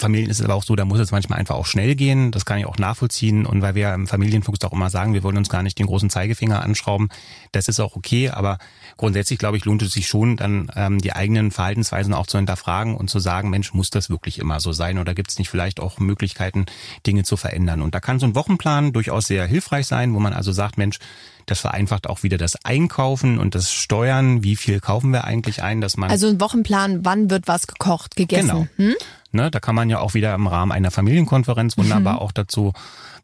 Familien 0.04 0.30
ist 0.30 0.40
es 0.40 0.46
aber 0.46 0.56
auch 0.56 0.64
so, 0.64 0.76
da 0.76 0.86
muss 0.86 1.00
es 1.00 1.12
manchmal 1.12 1.40
einfach 1.40 1.56
auch 1.56 1.66
schnell 1.66 1.96
gehen. 1.96 2.32
Das 2.32 2.46
kann 2.46 2.60
ich 2.60 2.66
auch 2.66 2.78
nachvollziehen. 2.78 3.46
Und 3.46 3.62
weil 3.62 3.74
wir 3.74 3.94
im 3.94 4.06
Familienfuchs 4.06 4.64
auch 4.66 4.74
immer 4.74 4.90
sagen, 4.90 5.14
wir 5.14 5.24
wollen 5.24 5.38
uns 5.38 5.50
gar 5.50 5.64
nicht 5.64 5.80
den 5.80 5.88
großen 5.88 6.10
Zeigefinger 6.10 6.62
anschrauben, 6.62 7.10
das 7.54 7.68
ist 7.68 7.80
auch 7.80 7.96
okay. 7.96 8.30
Aber 8.30 8.58
grundsätzlich, 8.98 9.40
glaube 9.40 9.58
ich, 9.58 9.66
lohnt 9.66 9.82
es 9.82 9.94
sich 9.94 10.08
schon, 10.08 10.38
dann 10.38 10.70
ähm, 10.76 11.00
die 11.00 11.14
eigenen 11.14 11.52
Verhaltensweisen 11.52 12.14
auch 12.14 12.28
zu 12.28 12.38
hinterfragen 12.38 12.96
und 12.96 13.10
zu 13.10 13.20
sagen, 13.20 13.50
Mensch, 13.50 13.74
muss 13.74 13.90
das 13.90 14.10
wirklich 14.10 14.40
immer 14.40 14.60
so 14.60 14.74
sein? 14.74 15.00
Oder 15.00 15.16
gibt 15.16 15.32
es 15.32 15.40
nicht 15.40 15.50
vielleicht 15.50 15.80
auch 15.80 16.00
Möglichkeiten, 16.00 16.66
Dinge 17.08 17.24
zu 17.24 17.38
verändern? 17.38 17.82
Und 17.82 17.96
da 17.96 18.00
kann 18.00 18.20
so 18.20 18.26
ein 18.26 18.36
Wochenplan 18.36 18.94
durchaus 18.94 19.28
sehr 19.28 19.46
hilfreich 19.46 19.88
sein, 19.88 20.14
wo 20.14 20.20
man 20.20 20.34
also 20.34 20.52
sagt, 20.52 20.78
Mensch, 20.78 21.00
das 21.46 21.60
vereinfacht 21.60 22.08
auch 22.08 22.24
wieder 22.24 22.38
das 22.38 22.64
Einkaufen 22.64 23.38
und 23.38 23.56
das 23.56 23.72
Steuern. 23.72 24.44
Wie 24.44 24.56
viel 24.56 24.80
kaufen 24.80 25.12
wir 25.12 25.24
eigentlich 25.24 25.62
ein, 25.62 25.82
dass 25.82 25.98
man. 25.98 26.10
Also 26.10 26.28
ein 26.28 26.40
Wochenplan, 26.40 27.04
wann 27.04 27.30
wird 27.30 27.48
was 27.48 27.68
gekocht, 27.68 28.16
gegessen? 28.16 28.48
Genau. 28.48 28.68
Hm? 28.78 28.96
Ne, 29.36 29.50
da 29.50 29.60
kann 29.60 29.74
man 29.74 29.90
ja 29.90 30.00
auch 30.00 30.14
wieder 30.14 30.36
im 30.36 30.46
Rahmen 30.46 30.72
einer 30.72 30.92
Familienkonferenz 30.92 31.76
wunderbar 31.76 32.14
mhm. 32.14 32.20
auch 32.20 32.32
dazu 32.32 32.72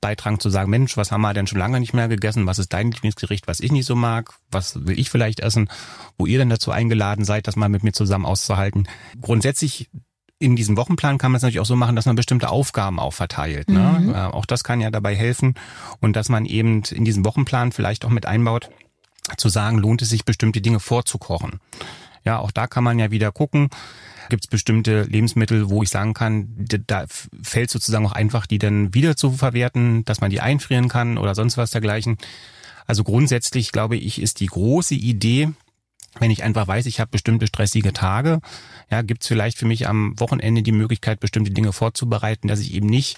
beitragen 0.01 0.39
zu 0.39 0.49
sagen, 0.49 0.71
Mensch, 0.71 0.97
was 0.97 1.11
haben 1.11 1.21
wir 1.21 1.35
denn 1.35 1.45
schon 1.45 1.59
lange 1.59 1.79
nicht 1.79 1.93
mehr 1.93 2.07
gegessen? 2.07 2.47
Was 2.47 2.57
ist 2.57 2.73
dein 2.73 2.89
Lieblingsgericht, 2.89 3.47
was 3.47 3.59
ich 3.59 3.71
nicht 3.71 3.85
so 3.85 3.95
mag? 3.95 4.33
Was 4.49 4.87
will 4.87 4.97
ich 4.97 5.11
vielleicht 5.11 5.39
essen? 5.39 5.69
Wo 6.17 6.25
ihr 6.25 6.39
denn 6.39 6.49
dazu 6.49 6.71
eingeladen 6.71 7.25
seid, 7.25 7.47
das 7.47 7.55
mal 7.55 7.69
mit 7.69 7.83
mir 7.83 7.91
zusammen 7.91 8.25
auszuhalten? 8.25 8.87
Grundsätzlich 9.21 9.89
in 10.39 10.55
diesem 10.55 10.77
Wochenplan 10.77 11.19
kann 11.19 11.31
man 11.31 11.37
es 11.37 11.43
natürlich 11.43 11.59
auch 11.59 11.65
so 11.65 11.75
machen, 11.75 11.95
dass 11.95 12.05
man 12.05 12.15
bestimmte 12.15 12.49
Aufgaben 12.49 12.97
auch 12.97 13.13
verteilt. 13.13 13.69
Ne? 13.69 13.99
Mhm. 13.99 14.15
Äh, 14.15 14.17
auch 14.17 14.47
das 14.47 14.63
kann 14.63 14.81
ja 14.81 14.89
dabei 14.89 15.15
helfen 15.15 15.53
und 15.99 16.15
dass 16.15 16.29
man 16.29 16.45
eben 16.45 16.81
in 16.89 17.05
diesem 17.05 17.25
Wochenplan 17.25 17.71
vielleicht 17.71 18.03
auch 18.05 18.09
mit 18.09 18.25
einbaut, 18.25 18.69
zu 19.37 19.49
sagen, 19.49 19.77
lohnt 19.77 20.01
es 20.01 20.09
sich 20.09 20.25
bestimmte 20.25 20.61
Dinge 20.61 20.79
vorzukochen. 20.79 21.59
Ja, 22.25 22.39
auch 22.39 22.51
da 22.51 22.67
kann 22.67 22.83
man 22.83 22.99
ja 22.99 23.11
wieder 23.11 23.31
gucken, 23.31 23.69
gibt 24.29 24.45
es 24.45 24.49
bestimmte 24.49 25.03
Lebensmittel, 25.03 25.69
wo 25.69 25.83
ich 25.83 25.89
sagen 25.89 26.13
kann, 26.13 26.47
da 26.87 27.05
fällt 27.41 27.69
sozusagen 27.69 28.05
auch 28.05 28.11
einfach, 28.11 28.45
die 28.45 28.59
dann 28.59 28.93
wieder 28.93 29.15
zu 29.15 29.31
verwerten, 29.31 30.05
dass 30.05 30.21
man 30.21 30.29
die 30.29 30.41
einfrieren 30.41 30.87
kann 30.87 31.17
oder 31.17 31.35
sonst 31.35 31.57
was 31.57 31.71
dergleichen. 31.71 32.17
Also 32.85 33.03
grundsätzlich 33.03 33.71
glaube 33.71 33.97
ich, 33.97 34.21
ist 34.21 34.39
die 34.39 34.47
große 34.47 34.95
Idee, 34.95 35.49
wenn 36.19 36.31
ich 36.31 36.43
einfach 36.43 36.67
weiß, 36.67 36.85
ich 36.85 36.99
habe 36.99 37.11
bestimmte 37.11 37.47
stressige 37.47 37.93
Tage, 37.93 38.39
ja, 38.89 39.01
gibt 39.01 39.21
es 39.21 39.27
vielleicht 39.27 39.57
für 39.57 39.65
mich 39.65 39.87
am 39.87 40.19
Wochenende 40.19 40.63
die 40.63 40.71
Möglichkeit, 40.71 41.19
bestimmte 41.19 41.51
Dinge 41.51 41.71
vorzubereiten, 41.71 42.47
dass 42.47 42.59
ich 42.59 42.73
eben 42.73 42.87
nicht 42.87 43.17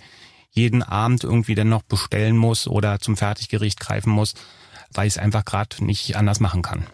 jeden 0.52 0.84
Abend 0.84 1.24
irgendwie 1.24 1.56
dann 1.56 1.70
noch 1.70 1.84
bestellen 1.84 2.36
muss 2.36 2.68
oder 2.68 3.00
zum 3.00 3.16
Fertiggericht 3.16 3.80
greifen 3.80 4.12
muss, 4.12 4.34
weil 4.94 5.08
ich 5.08 5.16
es 5.16 5.18
einfach 5.18 5.46
gerade 5.46 5.84
nicht 5.84 6.16
anders 6.16 6.40
machen 6.40 6.62
kann. 6.62 6.86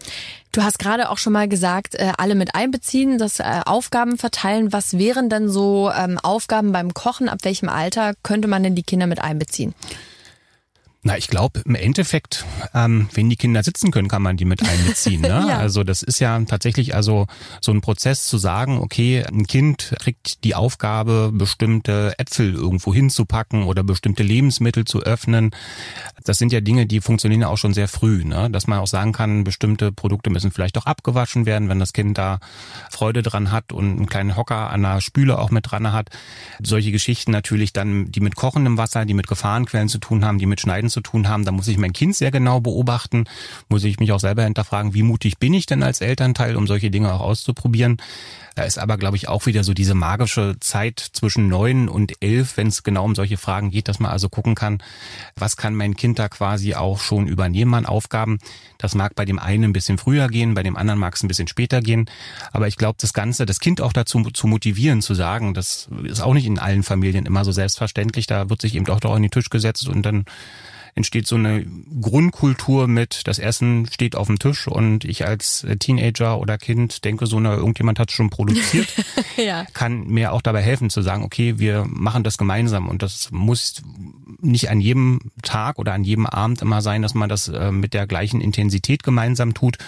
Du 0.52 0.62
hast 0.62 0.78
gerade 0.78 1.10
auch 1.10 1.18
schon 1.18 1.34
mal 1.34 1.48
gesagt, 1.48 1.94
äh, 1.94 2.12
alle 2.16 2.34
mit 2.34 2.54
einbeziehen, 2.54 3.18
das 3.18 3.38
äh, 3.38 3.60
Aufgaben 3.66 4.16
verteilen. 4.16 4.72
Was 4.72 4.96
wären 4.96 5.28
denn 5.28 5.48
so 5.48 5.90
ähm, 5.90 6.18
Aufgaben 6.18 6.72
beim 6.72 6.94
Kochen? 6.94 7.28
Ab 7.28 7.40
welchem 7.42 7.68
Alter 7.68 8.14
könnte 8.22 8.48
man 8.48 8.62
denn 8.62 8.74
die 8.74 8.82
Kinder 8.82 9.06
mit 9.06 9.20
einbeziehen? 9.20 9.74
Na, 11.08 11.16
ich 11.16 11.28
glaube, 11.28 11.62
im 11.64 11.74
Endeffekt, 11.74 12.44
ähm, 12.74 13.08
wenn 13.14 13.30
die 13.30 13.36
Kinder 13.36 13.62
sitzen 13.62 13.90
können, 13.90 14.08
kann 14.08 14.20
man 14.20 14.36
die 14.36 14.44
mit 14.44 14.62
einbeziehen. 14.62 15.22
Ne? 15.22 15.28
ja. 15.48 15.56
Also 15.56 15.82
das 15.82 16.02
ist 16.02 16.18
ja 16.18 16.38
tatsächlich 16.40 16.94
also 16.94 17.26
so 17.62 17.72
ein 17.72 17.80
Prozess 17.80 18.26
zu 18.26 18.36
sagen, 18.36 18.78
okay, 18.78 19.24
ein 19.24 19.46
Kind 19.46 19.94
kriegt 20.00 20.44
die 20.44 20.54
Aufgabe, 20.54 21.30
bestimmte 21.32 22.12
Äpfel 22.18 22.52
irgendwo 22.52 22.92
hinzupacken 22.92 23.62
oder 23.62 23.84
bestimmte 23.84 24.22
Lebensmittel 24.22 24.84
zu 24.84 25.00
öffnen. 25.00 25.52
Das 26.24 26.36
sind 26.36 26.52
ja 26.52 26.60
Dinge, 26.60 26.84
die 26.84 27.00
funktionieren 27.00 27.40
ja 27.40 27.48
auch 27.48 27.56
schon 27.56 27.72
sehr 27.72 27.88
früh, 27.88 28.22
ne? 28.22 28.50
dass 28.50 28.66
man 28.66 28.78
auch 28.78 28.86
sagen 28.86 29.12
kann, 29.12 29.44
bestimmte 29.44 29.92
Produkte 29.92 30.28
müssen 30.28 30.50
vielleicht 30.50 30.76
auch 30.76 30.84
abgewaschen 30.84 31.46
werden, 31.46 31.70
wenn 31.70 31.78
das 31.78 31.94
Kind 31.94 32.18
da 32.18 32.38
Freude 32.90 33.22
dran 33.22 33.50
hat 33.50 33.72
und 33.72 33.96
einen 33.96 34.06
kleinen 34.10 34.36
Hocker 34.36 34.68
an 34.68 34.82
der 34.82 35.00
Spüle 35.00 35.38
auch 35.38 35.50
mit 35.50 35.70
dran 35.70 35.90
hat. 35.90 36.10
Solche 36.62 36.92
Geschichten 36.92 37.30
natürlich 37.30 37.72
dann, 37.72 38.12
die 38.12 38.20
mit 38.20 38.36
kochendem 38.36 38.76
Wasser, 38.76 39.06
die 39.06 39.14
mit 39.14 39.26
Gefahrenquellen 39.26 39.88
zu 39.88 39.96
tun 39.96 40.22
haben, 40.22 40.38
die 40.38 40.44
mit 40.44 40.60
Schneiden 40.60 40.90
zu 40.90 40.97
tun 41.00 41.28
haben. 41.28 41.44
Da 41.44 41.52
muss 41.52 41.68
ich 41.68 41.78
mein 41.78 41.92
Kind 41.92 42.16
sehr 42.16 42.30
genau 42.30 42.60
beobachten, 42.60 43.24
muss 43.68 43.84
ich 43.84 44.00
mich 44.00 44.12
auch 44.12 44.20
selber 44.20 44.44
hinterfragen, 44.44 44.94
wie 44.94 45.02
mutig 45.02 45.38
bin 45.38 45.54
ich 45.54 45.66
denn 45.66 45.82
als 45.82 46.00
Elternteil, 46.00 46.56
um 46.56 46.66
solche 46.66 46.90
Dinge 46.90 47.12
auch 47.12 47.20
auszuprobieren. 47.20 47.98
Da 48.58 48.64
ist 48.64 48.76
aber, 48.76 48.96
glaube 48.96 49.16
ich, 49.16 49.28
auch 49.28 49.46
wieder 49.46 49.62
so 49.62 49.72
diese 49.72 49.94
magische 49.94 50.56
Zeit 50.58 50.98
zwischen 50.98 51.46
neun 51.46 51.88
und 51.88 52.14
elf, 52.20 52.56
wenn 52.56 52.66
es 52.66 52.82
genau 52.82 53.04
um 53.04 53.14
solche 53.14 53.36
Fragen 53.36 53.70
geht, 53.70 53.86
dass 53.86 54.00
man 54.00 54.10
also 54.10 54.28
gucken 54.28 54.56
kann, 54.56 54.82
was 55.36 55.56
kann 55.56 55.76
mein 55.76 55.94
Kind 55.94 56.18
da 56.18 56.28
quasi 56.28 56.74
auch 56.74 56.98
schon 56.98 57.28
übernehmen 57.28 57.74
an 57.74 57.86
Aufgaben. 57.86 58.40
Das 58.76 58.96
mag 58.96 59.14
bei 59.14 59.24
dem 59.24 59.38
einen 59.38 59.62
ein 59.62 59.72
bisschen 59.72 59.96
früher 59.96 60.26
gehen, 60.26 60.54
bei 60.54 60.64
dem 60.64 60.76
anderen 60.76 60.98
mag 60.98 61.14
es 61.14 61.22
ein 61.22 61.28
bisschen 61.28 61.46
später 61.46 61.80
gehen. 61.80 62.10
Aber 62.50 62.66
ich 62.66 62.76
glaube, 62.76 62.98
das 63.00 63.12
Ganze, 63.12 63.46
das 63.46 63.60
Kind 63.60 63.80
auch 63.80 63.92
dazu 63.92 64.24
zu 64.24 64.48
motivieren, 64.48 65.02
zu 65.02 65.14
sagen, 65.14 65.54
das 65.54 65.88
ist 66.02 66.20
auch 66.20 66.34
nicht 66.34 66.46
in 66.46 66.58
allen 66.58 66.82
Familien 66.82 67.26
immer 67.26 67.44
so 67.44 67.52
selbstverständlich. 67.52 68.26
Da 68.26 68.50
wird 68.50 68.60
sich 68.60 68.74
eben 68.74 68.86
doch 68.86 68.98
doch 68.98 69.14
an 69.14 69.22
den 69.22 69.30
Tisch 69.30 69.50
gesetzt 69.50 69.88
und 69.88 70.02
dann 70.02 70.24
entsteht 70.98 71.26
so 71.26 71.36
eine 71.36 71.64
Grundkultur 72.00 72.86
mit, 72.88 73.26
das 73.26 73.38
Essen 73.38 73.88
steht 73.90 74.16
auf 74.16 74.26
dem 74.26 74.38
Tisch 74.38 74.68
und 74.68 75.04
ich 75.04 75.26
als 75.26 75.66
Teenager 75.78 76.38
oder 76.38 76.58
Kind 76.58 77.04
denke 77.04 77.26
so, 77.26 77.40
na, 77.40 77.54
irgendjemand 77.54 77.98
hat 77.98 78.10
es 78.10 78.14
schon 78.14 78.28
produziert, 78.28 78.88
ja. 79.36 79.64
kann 79.72 80.06
mir 80.08 80.32
auch 80.32 80.42
dabei 80.42 80.60
helfen 80.60 80.90
zu 80.90 81.00
sagen, 81.00 81.22
okay, 81.22 81.58
wir 81.58 81.86
machen 81.88 82.24
das 82.24 82.36
gemeinsam 82.36 82.88
und 82.88 83.02
das 83.02 83.30
muss 83.30 83.82
nicht 84.40 84.70
an 84.70 84.80
jedem 84.80 85.20
Tag 85.42 85.78
oder 85.78 85.94
an 85.94 86.04
jedem 86.04 86.26
Abend 86.26 86.62
immer 86.62 86.82
sein, 86.82 87.02
dass 87.02 87.14
man 87.14 87.28
das 87.28 87.48
äh, 87.48 87.72
mit 87.72 87.94
der 87.94 88.06
gleichen 88.06 88.40
Intensität 88.40 89.02
gemeinsam 89.02 89.54
tut, 89.54 89.78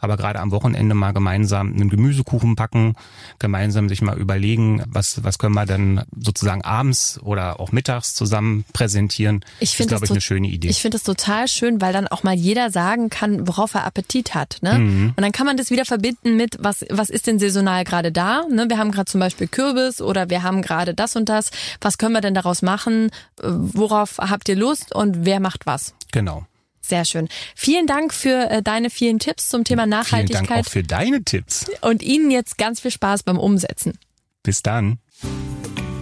aber 0.00 0.16
gerade 0.16 0.40
am 0.40 0.50
Wochenende 0.50 0.94
mal 0.94 1.12
gemeinsam 1.12 1.72
einen 1.72 1.88
Gemüsekuchen 1.88 2.56
packen, 2.56 2.94
gemeinsam 3.38 3.88
sich 3.88 4.02
mal 4.02 4.18
überlegen, 4.18 4.82
was, 4.86 5.24
was 5.24 5.38
können 5.38 5.54
wir 5.54 5.66
denn 5.66 6.02
sozusagen 6.18 6.62
abends 6.62 7.18
oder 7.22 7.60
auch 7.60 7.72
mittags 7.72 8.14
zusammen 8.14 8.64
präsentieren. 8.72 9.44
Ich 9.60 9.76
finde 9.76 9.90
das, 9.90 10.00
glaube 10.00 10.06
ich, 10.06 10.10
eine 10.10 10.20
schöne 10.20 10.48
Idee. 10.48 10.53
Ich 10.62 10.80
finde 10.80 10.96
das 10.96 11.02
total 11.02 11.48
schön, 11.48 11.80
weil 11.80 11.92
dann 11.92 12.08
auch 12.08 12.22
mal 12.22 12.34
jeder 12.34 12.70
sagen 12.70 13.10
kann, 13.10 13.46
worauf 13.48 13.74
er 13.74 13.84
Appetit 13.84 14.34
hat. 14.34 14.58
Ne? 14.60 14.78
Mhm. 14.78 15.14
Und 15.16 15.20
dann 15.20 15.32
kann 15.32 15.46
man 15.46 15.56
das 15.56 15.70
wieder 15.70 15.84
verbinden 15.84 16.36
mit, 16.36 16.56
was, 16.60 16.84
was 16.90 17.10
ist 17.10 17.26
denn 17.26 17.38
saisonal 17.38 17.84
gerade 17.84 18.12
da? 18.12 18.44
Ne? 18.50 18.68
Wir 18.68 18.78
haben 18.78 18.90
gerade 18.90 19.10
zum 19.10 19.20
Beispiel 19.20 19.48
Kürbis 19.48 20.00
oder 20.00 20.30
wir 20.30 20.42
haben 20.42 20.62
gerade 20.62 20.94
das 20.94 21.16
und 21.16 21.28
das. 21.28 21.50
Was 21.80 21.98
können 21.98 22.12
wir 22.12 22.20
denn 22.20 22.34
daraus 22.34 22.62
machen? 22.62 23.10
Worauf 23.40 24.18
habt 24.18 24.48
ihr 24.48 24.56
Lust 24.56 24.94
und 24.94 25.24
wer 25.24 25.40
macht 25.40 25.66
was? 25.66 25.94
Genau. 26.12 26.46
Sehr 26.80 27.06
schön. 27.06 27.28
Vielen 27.54 27.86
Dank 27.86 28.12
für 28.12 28.50
äh, 28.50 28.62
deine 28.62 28.90
vielen 28.90 29.18
Tipps 29.18 29.48
zum 29.48 29.64
Thema 29.64 29.86
Nachhaltigkeit. 29.86 30.38
Vielen 30.38 30.48
Dank 30.48 30.66
auch 30.66 30.70
für 30.70 30.82
deine 30.82 31.24
Tipps. 31.24 31.66
Und 31.80 32.02
Ihnen 32.02 32.30
jetzt 32.30 32.58
ganz 32.58 32.80
viel 32.80 32.90
Spaß 32.90 33.22
beim 33.22 33.38
Umsetzen. 33.38 33.98
Bis 34.42 34.62
dann. 34.62 34.98